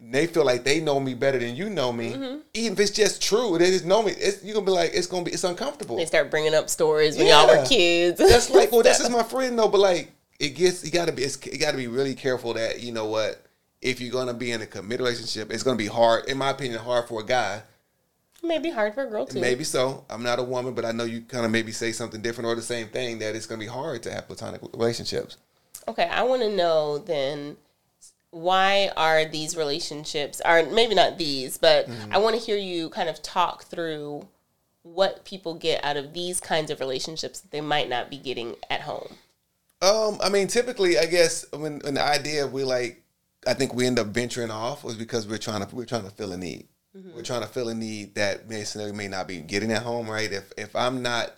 they 0.00 0.26
feel 0.26 0.44
like 0.44 0.64
they 0.64 0.80
know 0.80 1.00
me 1.00 1.14
better 1.14 1.38
than 1.38 1.56
you 1.56 1.70
know 1.70 1.92
me. 1.92 2.12
Mm-hmm. 2.12 2.38
Even 2.54 2.72
if 2.74 2.80
it's 2.80 2.90
just 2.90 3.22
true, 3.22 3.56
they 3.58 3.70
just 3.70 3.84
know 3.84 4.02
me. 4.02 4.12
It's, 4.12 4.44
you're 4.44 4.54
gonna 4.54 4.66
be 4.66 4.72
like, 4.72 4.90
it's 4.94 5.06
gonna 5.06 5.24
be, 5.24 5.32
it's 5.32 5.44
uncomfortable. 5.44 5.96
they 5.96 6.06
start 6.06 6.30
bringing 6.30 6.54
up 6.54 6.68
stories 6.68 7.16
when 7.16 7.26
y'all 7.26 7.46
were 7.46 7.64
kids 7.64 8.18
That's 8.18 8.50
like, 8.50 8.72
well, 8.72 8.82
this 8.82 9.00
is 9.04 9.10
my 9.10 9.22
friend, 9.22 9.58
though. 9.58 9.68
But 9.68 9.80
like, 9.80 10.12
it 10.38 10.50
gets, 10.50 10.84
you 10.84 10.90
gotta 10.90 11.12
be, 11.12 11.22
it's, 11.22 11.44
you 11.46 11.58
gotta 11.58 11.76
be 11.76 11.86
really 11.86 12.14
careful 12.14 12.54
that 12.54 12.80
you 12.80 12.92
know 12.92 13.06
what, 13.06 13.44
if 13.80 14.00
you're 14.00 14.12
gonna 14.12 14.34
be 14.34 14.52
in 14.52 14.62
a 14.62 14.66
committed 14.66 15.00
relationship, 15.00 15.50
it's 15.50 15.62
gonna 15.62 15.76
be 15.76 15.86
hard, 15.86 16.28
in 16.28 16.38
my 16.38 16.50
opinion, 16.50 16.80
hard 16.80 17.08
for 17.08 17.20
a 17.20 17.24
guy. 17.24 17.62
It 18.44 18.48
may 18.48 18.58
be 18.58 18.70
hard 18.70 18.94
for 18.94 19.04
a 19.04 19.10
girl 19.10 19.26
too 19.26 19.40
Maybe 19.40 19.64
so. 19.64 20.04
I'm 20.10 20.22
not 20.22 20.38
a 20.38 20.42
woman, 20.42 20.74
but 20.74 20.84
I 20.84 20.92
know 20.92 21.04
you 21.04 21.22
kind 21.22 21.44
of 21.44 21.50
maybe 21.50 21.72
say 21.72 21.92
something 21.92 22.20
different 22.20 22.46
or 22.46 22.54
the 22.54 22.62
same 22.62 22.88
thing 22.88 23.18
that 23.18 23.34
it's 23.34 23.46
gonna 23.46 23.60
be 23.60 23.66
hard 23.66 24.02
to 24.04 24.12
have 24.12 24.26
platonic 24.26 24.62
relationships. 24.72 25.38
Okay, 25.88 26.04
I 26.04 26.22
want 26.22 26.42
to 26.42 26.54
know 26.54 26.98
then 26.98 27.56
why 28.30 28.90
are 28.96 29.24
these 29.24 29.56
relationships 29.56 30.40
are 30.40 30.64
maybe 30.64 30.94
not 30.94 31.18
these, 31.18 31.56
but 31.56 31.88
I 32.10 32.18
want 32.18 32.36
to 32.36 32.44
hear 32.44 32.56
you 32.56 32.88
kind 32.90 33.08
of 33.08 33.22
talk 33.22 33.64
through 33.64 34.26
what 34.82 35.24
people 35.24 35.54
get 35.54 35.84
out 35.84 35.96
of 35.96 36.12
these 36.12 36.40
kinds 36.40 36.70
of 36.70 36.80
relationships 36.80 37.40
that 37.40 37.50
they 37.50 37.60
might 37.60 37.88
not 37.88 38.10
be 38.10 38.18
getting 38.18 38.56
at 38.68 38.82
home. 38.82 39.14
Um, 39.82 40.18
I 40.22 40.30
mean, 40.30 40.48
typically, 40.48 40.98
I 40.98 41.06
guess 41.06 41.44
when, 41.52 41.78
when 41.80 41.94
the 41.94 42.02
idea 42.02 42.46
we 42.46 42.64
like, 42.64 43.02
I 43.46 43.54
think 43.54 43.74
we 43.74 43.86
end 43.86 43.98
up 43.98 44.08
venturing 44.08 44.50
off 44.50 44.82
was 44.82 44.96
because 44.96 45.28
we're 45.28 45.38
trying 45.38 45.64
to 45.66 45.74
we're 45.74 45.84
trying 45.84 46.04
to 46.04 46.10
fill 46.10 46.32
a 46.32 46.36
need. 46.36 46.66
Mm-hmm. 46.96 47.16
We're 47.16 47.22
trying 47.22 47.42
to 47.42 47.48
fill 47.48 47.68
a 47.68 47.74
need 47.74 48.14
that 48.14 48.48
may 48.48 48.64
may 48.92 49.08
not 49.08 49.26
be 49.26 49.40
getting 49.40 49.72
at 49.72 49.82
home, 49.82 50.08
right? 50.08 50.32
If 50.32 50.52
if 50.56 50.76
I'm 50.76 51.02
not 51.02 51.34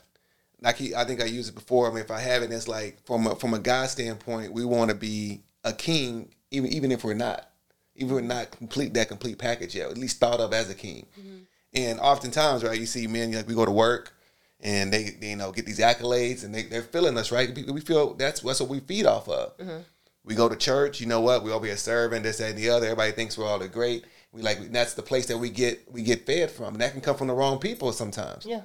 like 0.60 0.76
he, 0.76 0.94
I 0.94 1.04
think 1.04 1.22
I 1.22 1.26
used 1.26 1.50
it 1.50 1.54
before. 1.54 1.88
I 1.90 1.94
mean, 1.94 2.02
if 2.02 2.10
I 2.10 2.20
haven't, 2.20 2.52
it's 2.52 2.68
like 2.68 3.04
from 3.04 3.26
a, 3.26 3.36
from 3.36 3.54
a 3.54 3.58
guy 3.58 3.86
standpoint, 3.86 4.52
we 4.52 4.64
want 4.64 4.90
to 4.90 4.96
be 4.96 5.42
a 5.64 5.72
king, 5.72 6.30
even 6.50 6.70
even 6.70 6.92
if 6.92 7.04
we're 7.04 7.14
not, 7.14 7.50
even 7.94 8.08
if 8.10 8.14
we're 8.14 8.20
not 8.28 8.50
complete 8.50 8.94
that 8.94 9.08
complete 9.08 9.38
package 9.38 9.74
yet, 9.74 9.90
at 9.90 9.98
least 9.98 10.20
thought 10.20 10.40
of 10.40 10.52
as 10.52 10.70
a 10.70 10.74
king. 10.74 11.06
Mm-hmm. 11.18 11.36
And 11.74 12.00
oftentimes, 12.00 12.64
right, 12.64 12.78
you 12.78 12.86
see 12.86 13.06
men 13.06 13.32
like 13.32 13.48
we 13.48 13.54
go 13.54 13.64
to 13.64 13.70
work 13.70 14.12
and 14.60 14.92
they, 14.92 15.10
they 15.20 15.30
you 15.30 15.36
know 15.36 15.52
get 15.52 15.66
these 15.66 15.80
accolades 15.80 16.44
and 16.44 16.54
they 16.54 16.62
they're 16.62 16.82
feeling 16.82 17.16
us, 17.18 17.30
right? 17.30 17.54
We, 17.54 17.80
feel 17.80 18.14
that's 18.14 18.40
that's 18.40 18.60
what 18.60 18.68
we 18.68 18.80
feed 18.80 19.06
off 19.06 19.28
of. 19.28 19.56
Mm-hmm. 19.58 19.78
We 20.24 20.34
go 20.34 20.48
to 20.48 20.56
church, 20.56 21.00
you 21.00 21.06
know 21.06 21.20
what? 21.20 21.44
We 21.44 21.52
all 21.52 21.60
be 21.60 21.70
a 21.70 21.76
servant, 21.76 22.24
this, 22.24 22.38
that, 22.38 22.50
and 22.50 22.58
the 22.58 22.70
other. 22.70 22.86
Everybody 22.86 23.12
thinks 23.12 23.38
we're 23.38 23.46
all 23.46 23.60
the 23.60 23.68
great. 23.68 24.04
We 24.36 24.42
like 24.42 24.70
that's 24.70 24.92
the 24.92 25.02
place 25.02 25.26
that 25.26 25.38
we 25.38 25.48
get 25.48 25.90
we 25.90 26.02
get 26.02 26.26
fed 26.26 26.50
from, 26.50 26.74
and 26.74 26.80
that 26.82 26.92
can 26.92 27.00
come 27.00 27.16
from 27.16 27.28
the 27.28 27.34
wrong 27.34 27.58
people 27.58 27.90
sometimes. 27.92 28.44
Yeah. 28.44 28.62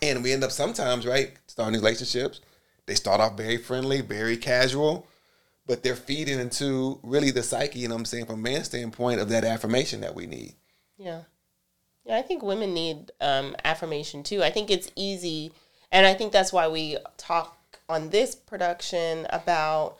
And 0.00 0.22
we 0.22 0.32
end 0.32 0.44
up 0.44 0.52
sometimes, 0.52 1.04
right, 1.04 1.32
starting 1.48 1.74
relationships. 1.74 2.40
They 2.86 2.94
start 2.94 3.20
off 3.20 3.36
very 3.36 3.56
friendly, 3.56 4.00
very 4.02 4.36
casual, 4.36 5.06
but 5.66 5.82
they're 5.82 5.96
feeding 5.96 6.38
into 6.38 7.00
really 7.02 7.30
the 7.30 7.42
psyche, 7.42 7.80
you 7.80 7.88
know 7.88 7.94
what 7.94 8.00
I'm 8.00 8.04
saying, 8.04 8.26
from 8.26 8.36
a 8.36 8.42
man's 8.42 8.66
standpoint 8.66 9.20
of 9.20 9.28
that 9.30 9.44
affirmation 9.44 10.00
that 10.02 10.14
we 10.14 10.26
need. 10.26 10.54
Yeah. 10.96 11.22
Yeah, 12.04 12.18
I 12.18 12.22
think 12.22 12.42
women 12.42 12.74
need 12.74 13.10
um, 13.20 13.56
affirmation 13.64 14.22
too. 14.22 14.42
I 14.42 14.50
think 14.50 14.70
it's 14.70 14.90
easy, 14.94 15.52
and 15.90 16.06
I 16.06 16.14
think 16.14 16.32
that's 16.32 16.52
why 16.52 16.68
we 16.68 16.98
talk 17.16 17.58
on 17.88 18.10
this 18.10 18.34
production 18.34 19.26
about, 19.30 19.96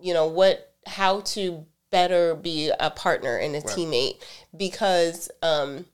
you 0.00 0.12
know, 0.12 0.26
what, 0.26 0.74
how 0.86 1.20
to 1.20 1.64
better 1.90 2.34
be 2.34 2.70
a 2.80 2.90
partner 2.90 3.36
and 3.36 3.54
a 3.54 3.60
teammate 3.60 4.22
because 4.56 5.30
um, 5.42 5.86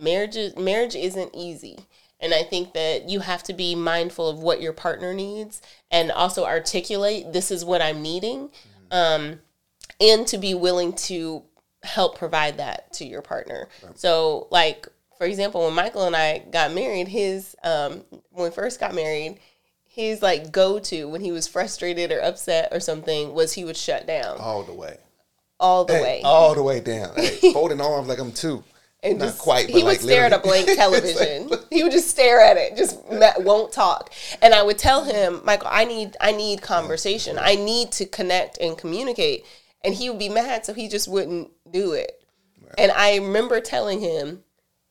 marriage 0.00 0.36
is, 0.36 0.56
marriage 0.56 0.96
isn't 0.96 1.34
easy. 1.34 1.78
And 2.20 2.34
I 2.34 2.42
think 2.42 2.72
that 2.74 3.08
you 3.08 3.20
have 3.20 3.44
to 3.44 3.52
be 3.52 3.76
mindful 3.76 4.28
of 4.28 4.40
what 4.40 4.60
your 4.60 4.72
partner 4.72 5.14
needs 5.14 5.62
and 5.90 6.10
also 6.10 6.44
articulate 6.44 7.32
this 7.32 7.50
is 7.50 7.64
what 7.64 7.80
I'm 7.80 8.02
needing. 8.02 8.50
Um, 8.90 9.40
and 10.00 10.26
to 10.28 10.38
be 10.38 10.54
willing 10.54 10.92
to 10.94 11.44
help 11.82 12.18
provide 12.18 12.56
that 12.58 12.92
to 12.94 13.04
your 13.04 13.22
partner. 13.22 13.68
So, 13.94 14.48
like 14.50 14.88
for 15.18 15.26
example, 15.26 15.64
when 15.64 15.74
Michael 15.74 16.06
and 16.06 16.16
I 16.16 16.38
got 16.38 16.72
married, 16.72 17.08
his 17.08 17.56
um, 17.64 18.04
when 18.30 18.44
we 18.44 18.50
first 18.50 18.78
got 18.78 18.94
married, 18.94 19.38
his 19.84 20.22
like 20.22 20.52
go 20.52 20.78
to 20.78 21.08
when 21.08 21.20
he 21.20 21.32
was 21.32 21.48
frustrated 21.48 22.12
or 22.12 22.20
upset 22.20 22.68
or 22.70 22.78
something 22.78 23.34
was 23.34 23.52
he 23.52 23.64
would 23.64 23.76
shut 23.76 24.06
down 24.06 24.38
all 24.38 24.62
the 24.62 24.72
way, 24.72 24.96
all 25.60 25.84
the 25.84 25.94
Hey, 25.94 26.02
way, 26.02 26.20
all 26.24 26.54
the 26.54 26.62
way 26.62 26.80
down, 26.80 27.12
Hey, 27.16 27.52
folding 27.52 27.80
arms 27.80 28.08
like 28.08 28.18
I'm 28.18 28.32
two. 28.32 28.62
and 29.02 29.18
Not 29.18 29.26
just 29.26 29.38
quite, 29.38 29.66
he 29.66 29.74
but 29.74 29.84
would 29.84 29.84
like 29.86 30.00
stare 30.00 30.24
at 30.24 30.32
a 30.32 30.38
blank 30.38 30.66
television. 30.76 31.50
he 31.70 31.82
would 31.82 31.92
just 31.92 32.08
stare 32.08 32.40
at 32.40 32.56
it, 32.56 32.76
just 32.76 32.98
won't 33.06 33.72
talk. 33.72 34.12
And 34.42 34.54
I 34.54 34.62
would 34.62 34.78
tell 34.78 35.04
him, 35.04 35.40
Michael, 35.44 35.68
I 35.70 35.84
need 35.84 36.16
I 36.20 36.32
need 36.32 36.62
conversation. 36.62 37.38
I 37.38 37.54
need 37.54 37.92
to 37.92 38.06
connect 38.06 38.58
and 38.58 38.76
communicate. 38.78 39.44
And 39.84 39.94
he 39.94 40.10
would 40.10 40.18
be 40.18 40.28
mad, 40.28 40.66
so 40.66 40.74
he 40.74 40.88
just 40.88 41.06
wouldn't 41.06 41.50
do 41.70 41.92
it. 41.92 42.20
And 42.76 42.90
I 42.92 43.16
remember 43.16 43.60
telling 43.60 44.00
him, 44.00 44.42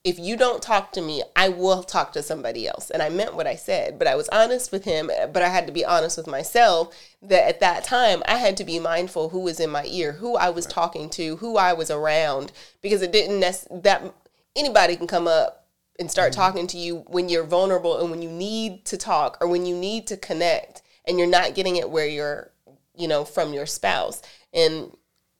if 0.04 0.18
you 0.18 0.36
don't 0.36 0.62
talk 0.62 0.92
to 0.92 1.02
me, 1.02 1.22
I 1.34 1.48
will 1.48 1.82
talk 1.82 2.12
to 2.12 2.22
somebody 2.22 2.68
else. 2.68 2.88
And 2.90 3.02
I 3.02 3.08
meant 3.08 3.34
what 3.34 3.46
I 3.46 3.56
said, 3.56 3.98
but 3.98 4.06
I 4.06 4.14
was 4.14 4.28
honest 4.30 4.70
with 4.70 4.84
him, 4.84 5.10
but 5.32 5.42
I 5.42 5.48
had 5.48 5.66
to 5.66 5.72
be 5.72 5.84
honest 5.84 6.16
with 6.16 6.26
myself 6.26 6.96
that 7.20 7.48
at 7.48 7.60
that 7.60 7.84
time 7.84 8.22
I 8.26 8.36
had 8.36 8.56
to 8.58 8.64
be 8.64 8.78
mindful 8.78 9.30
who 9.30 9.40
was 9.40 9.58
in 9.58 9.70
my 9.70 9.84
ear, 9.86 10.12
who 10.12 10.36
I 10.36 10.50
was 10.50 10.66
talking 10.66 11.10
to, 11.10 11.36
who 11.36 11.56
I 11.56 11.72
was 11.72 11.90
around, 11.90 12.52
because 12.80 13.02
it 13.02 13.12
didn't 13.12 13.40
nec- 13.40 13.82
that 13.82 14.14
anybody 14.54 14.96
can 14.96 15.08
come 15.08 15.26
up 15.26 15.66
and 15.98 16.10
start 16.10 16.32
mm-hmm. 16.32 16.40
talking 16.40 16.66
to 16.68 16.78
you 16.78 17.04
when 17.08 17.28
you're 17.28 17.44
vulnerable 17.44 17.98
and 18.00 18.10
when 18.10 18.22
you 18.22 18.30
need 18.30 18.84
to 18.86 18.96
talk 18.96 19.36
or 19.40 19.48
when 19.48 19.66
you 19.66 19.76
need 19.76 20.06
to 20.06 20.16
connect 20.16 20.80
and 21.06 21.18
you're 21.18 21.26
not 21.26 21.54
getting 21.54 21.76
it 21.76 21.90
where 21.90 22.06
you're, 22.06 22.52
you 22.94 23.08
know, 23.08 23.24
from 23.24 23.52
your 23.52 23.66
spouse. 23.66 24.22
And 24.54 24.96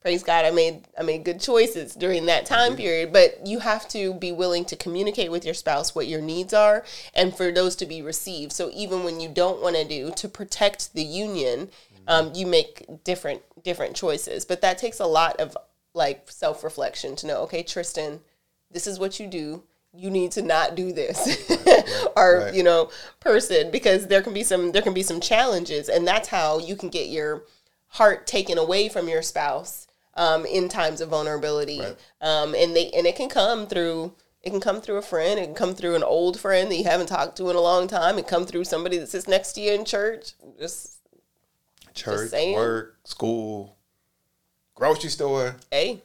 praise 0.09 0.23
God, 0.23 0.47
I 0.47 0.51
made 0.51 0.89
I 0.99 1.03
made 1.03 1.23
good 1.23 1.39
choices 1.39 1.95
during 1.95 2.25
that 2.27 2.47
time 2.47 2.77
period. 2.77 3.13
But 3.13 3.47
you 3.47 3.59
have 3.59 3.87
to 3.89 4.15
be 4.15 4.33
willing 4.33 4.65
to 4.65 4.75
communicate 4.75 5.31
with 5.31 5.45
your 5.45 5.53
spouse 5.53 5.95
what 5.95 6.07
your 6.07 6.23
needs 6.23 6.55
are, 6.55 6.83
and 7.13 7.37
for 7.37 7.53
those 7.53 7.77
to 7.77 7.85
be 7.85 8.01
received. 8.01 8.53
So 8.53 8.71
even 8.73 9.05
when 9.05 9.21
you 9.21 9.29
don't 9.29 9.61
want 9.61 9.77
to 9.77 9.85
do 9.85 10.11
to 10.13 10.27
protect 10.27 10.95
the 10.95 11.03
union, 11.03 11.69
um, 12.07 12.33
you 12.35 12.47
make 12.47 12.87
different 13.05 13.43
different 13.63 13.97
choices. 13.97 14.47
But 14.47 14.63
that 14.63 14.79
takes 14.79 14.99
a 14.99 15.05
lot 15.05 15.39
of 15.41 15.55
like 15.93 16.31
self 16.31 16.65
reflection 16.65 17.15
to 17.17 17.27
know. 17.27 17.43
Okay, 17.43 17.63
Tristin, 17.63 18.21
this 18.71 18.87
is 18.87 18.99
what 18.99 19.21
you 19.21 19.27
do. 19.27 19.63
You 19.93 20.09
need 20.09 20.33
to 20.33 20.43
not 20.43 20.75
do 20.75 20.91
this, 20.91 21.53
or 22.17 22.45
right. 22.45 22.55
you 22.55 22.63
know, 22.63 22.91
person, 23.21 23.71
because 23.71 24.07
there 24.07 24.23
can 24.23 24.33
be 24.33 24.43
some 24.43 24.73
there 24.73 24.81
can 24.81 24.95
be 24.95 25.03
some 25.03 25.21
challenges, 25.21 25.91
and 25.91 26.09
that's 26.09 26.29
how 26.29 26.61
you 26.61 26.77
can 26.77 26.89
get 26.89 27.09
your 27.09 27.43
heart 27.89 28.27
taken 28.27 28.57
away 28.57 28.89
from 28.89 29.07
your 29.07 29.21
spouse 29.21 29.88
um, 30.19 30.45
in 30.45 30.69
times 30.69 31.01
of 31.01 31.09
vulnerability. 31.09 31.81
Um, 32.21 32.55
and 32.55 32.77
they 32.77 32.91
and 32.91 33.07
it 33.07 33.17
can 33.17 33.29
come 33.31 33.67
through 33.67 34.13
it 34.43 34.51
can 34.51 34.61
come 34.61 34.81
through 34.81 34.97
a 34.97 35.03
friend, 35.03 35.39
it 35.41 35.45
can 35.47 35.55
come 35.55 35.75
through 35.75 35.95
an 35.97 36.03
old 36.03 36.39
friend 36.39 36.71
that 36.71 36.77
you 36.77 36.85
haven't 36.85 37.07
talked 37.09 37.37
to 37.39 37.51
in 37.51 37.57
a 37.57 37.61
long 37.61 37.89
time, 37.89 38.19
it 38.19 38.23
can 38.27 38.31
come 38.39 38.47
through 38.47 38.65
somebody 38.65 38.97
that 38.99 39.09
sits 39.09 39.27
next 39.29 39.53
to 39.55 39.61
you 39.61 39.73
in 39.73 39.85
church. 39.85 40.33
Just 40.59 40.99
Church, 41.95 42.31
saying. 42.31 42.55
work, 42.55 42.97
school, 43.05 43.77
grocery 44.77 45.11
store. 45.11 45.57
hey, 45.73 46.03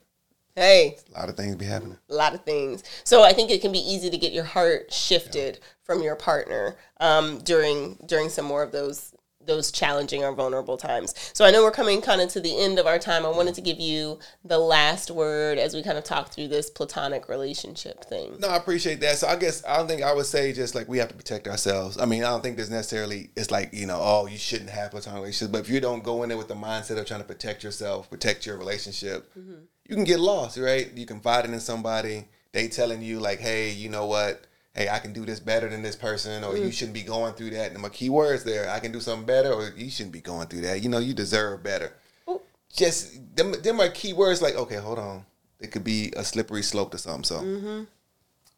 hey, 0.56 0.98
A 1.16 1.20
lot 1.20 1.30
of 1.30 1.38
things 1.38 1.56
be 1.56 1.66
happening. 1.66 1.98
a 2.10 2.14
lot 2.14 2.34
of 2.34 2.44
things. 2.44 2.84
So 3.04 3.22
I 3.24 3.34
think 3.34 3.52
it 3.52 3.62
can 3.62 3.72
be 3.72 3.78
easy 3.80 4.10
to 4.10 4.18
get 4.18 4.34
your 4.34 4.44
heart 4.46 4.92
shifted 4.92 5.60
from 5.84 6.02
your 6.02 6.16
partner 6.16 6.76
um, 7.00 7.38
during 7.40 7.98
during 8.08 8.30
some 8.30 8.46
more 8.46 8.64
of 8.64 8.72
those 8.72 9.14
those 9.46 9.72
challenging 9.72 10.24
or 10.24 10.34
vulnerable 10.34 10.78
times. 10.78 11.14
So 11.34 11.46
I 11.46 11.52
know 11.52 11.64
we're 11.64 11.72
coming 11.72 12.02
kind 12.02 12.22
of 12.22 12.30
to 12.30 12.40
the 12.40 12.58
end 12.58 12.80
of 12.80 12.88
our 12.88 13.00
time. 13.00 13.26
I 13.26 13.30
wanted 13.30 13.56
to 13.56 13.62
give 13.62 13.80
you 13.80 14.20
the 14.44 14.60
last 14.60 15.12
word 15.12 15.58
as 15.58 15.74
we 15.74 15.84
kind 15.84 15.98
of 15.98 16.04
talk 16.04 16.30
through 16.30 16.48
this 16.50 16.70
platonic 16.70 17.30
relationship 17.30 18.06
thing. 18.06 18.36
No, 18.40 18.50
I 18.50 18.58
appreciate 18.58 19.00
that. 19.02 19.18
So 19.18 19.28
I 19.28 19.36
guess 19.36 19.64
I 19.66 19.78
don't 19.78 19.88
think 19.88 20.02
I 20.02 20.14
would 20.14 20.26
say 20.26 20.54
just 20.54 20.76
like 20.76 20.88
we 20.88 20.98
have 20.98 21.10
to 21.10 21.16
protect 21.16 21.48
ourselves. 21.48 21.98
I 21.98 22.06
mean, 22.06 22.24
I 22.24 22.30
don't 22.30 22.42
think 22.42 22.58
there's 22.58 22.70
necessarily 22.70 23.30
it's 23.36 23.52
like 23.52 23.74
you 23.74 23.86
know, 23.86 24.00
oh, 24.02 24.28
you 24.28 24.38
shouldn't 24.38 24.70
have 24.70 24.92
platonic 24.92 25.22
relationships. 25.22 25.52
But 25.52 25.62
if 25.62 25.70
you 25.70 25.80
don't 25.80 26.04
go 26.04 26.24
in 26.24 26.30
there 26.30 26.38
with 26.38 26.48
the 26.48 26.56
mindset 26.56 26.98
of 26.98 27.06
trying 27.06 27.22
to 27.22 27.28
protect 27.28 27.64
yourself, 27.64 28.10
protect 28.10 28.46
your 28.46 28.58
relationship, 28.58 29.30
mm-hmm. 29.38 29.64
you 29.88 29.96
can 29.96 30.04
get 30.04 30.20
lost, 30.20 30.58
right? 30.58 30.92
You 30.96 31.06
confiding 31.06 31.54
in 31.54 31.60
somebody, 31.60 32.26
they 32.52 32.68
telling 32.68 33.02
you 33.02 33.20
like, 33.20 33.40
hey, 33.40 33.72
you 33.72 33.90
know 33.90 34.06
what? 34.06 34.48
Hey, 34.74 34.90
I 34.90 35.00
can 35.00 35.14
do 35.14 35.24
this 35.24 35.40
better 35.40 35.70
than 35.70 35.84
this 35.84 35.96
person, 35.96 36.44
or 36.44 36.56
you 36.56 36.64
mm-hmm. 36.64 36.70
shouldn't 36.72 36.96
be 36.96 37.04
going 37.04 37.34
through 37.34 37.52
that. 37.52 37.72
And 37.72 37.82
my 37.82 37.90
key 37.90 38.10
words 38.10 38.44
there, 38.44 38.70
I 38.70 38.80
can 38.80 38.92
do 38.92 39.00
something 39.00 39.26
better, 39.26 39.54
or 39.54 39.72
you 39.76 39.92
shouldn't 39.92 40.14
be 40.14 40.22
going 40.22 40.48
through 40.48 40.62
that. 40.62 40.82
You 40.82 40.90
know, 40.90 40.98
you 40.98 41.14
deserve 41.14 41.64
better. 41.64 41.94
Just 42.74 43.36
them, 43.36 43.52
them 43.62 43.80
are 43.80 43.90
key 43.90 44.14
words. 44.14 44.42
Like, 44.42 44.56
okay, 44.56 44.78
hold 44.78 44.98
on, 44.98 45.26
it 45.60 45.72
could 45.72 45.84
be 45.84 46.12
a 46.16 46.24
slippery 46.24 46.64
slope 46.64 46.92
to 46.92 46.98
something. 46.98 47.24
So. 47.24 47.36
Mm-hmm. 47.42 47.84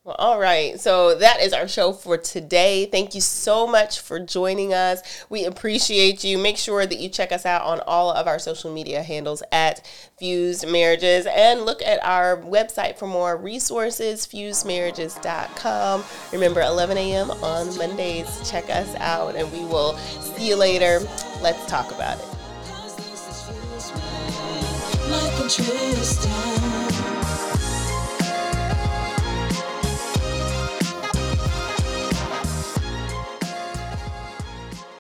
Well, 0.06 0.16
all 0.20 0.40
right. 0.40 0.80
So 0.80 1.16
that 1.16 1.42
is 1.42 1.52
our 1.52 1.68
show 1.68 1.92
for 1.92 2.16
today. 2.16 2.86
Thank 2.86 3.16
you 3.16 3.22
so 3.22 3.66
much 3.66 4.02
for 4.02 4.20
joining 4.20 4.72
us. 4.72 5.02
We 5.32 5.46
appreciate 5.46 6.24
you. 6.24 6.38
Make 6.38 6.58
sure 6.58 6.86
that 6.86 7.00
you 7.00 7.10
check 7.10 7.32
us 7.32 7.44
out 7.44 7.64
on 7.64 7.80
all 7.88 8.12
of 8.12 8.28
our 8.28 8.38
social 8.38 8.72
media 8.72 9.02
handles 9.02 9.42
at 9.52 9.84
Fused 10.20 10.68
Marriages 10.68 11.26
and 11.26 11.66
look 11.66 11.82
at 11.82 12.06
our 12.06 12.38
website 12.38 13.00
for 13.00 13.08
more 13.08 13.36
resources, 13.36 14.28
fusedmarriages.com. 14.28 16.04
Remember, 16.32 16.62
11 16.62 16.98
a.m. 17.00 17.32
on 17.32 17.76
Mondays. 17.76 18.48
Check 18.48 18.70
us 18.70 18.94
out 18.98 19.36
and 19.36 19.52
we 19.52 19.66
will 19.66 19.98
see 19.98 20.50
you 20.50 20.56
later. 20.56 21.00
Let's 21.42 21.66
talk 21.66 21.92
about 21.92 22.20
it. 22.20 22.26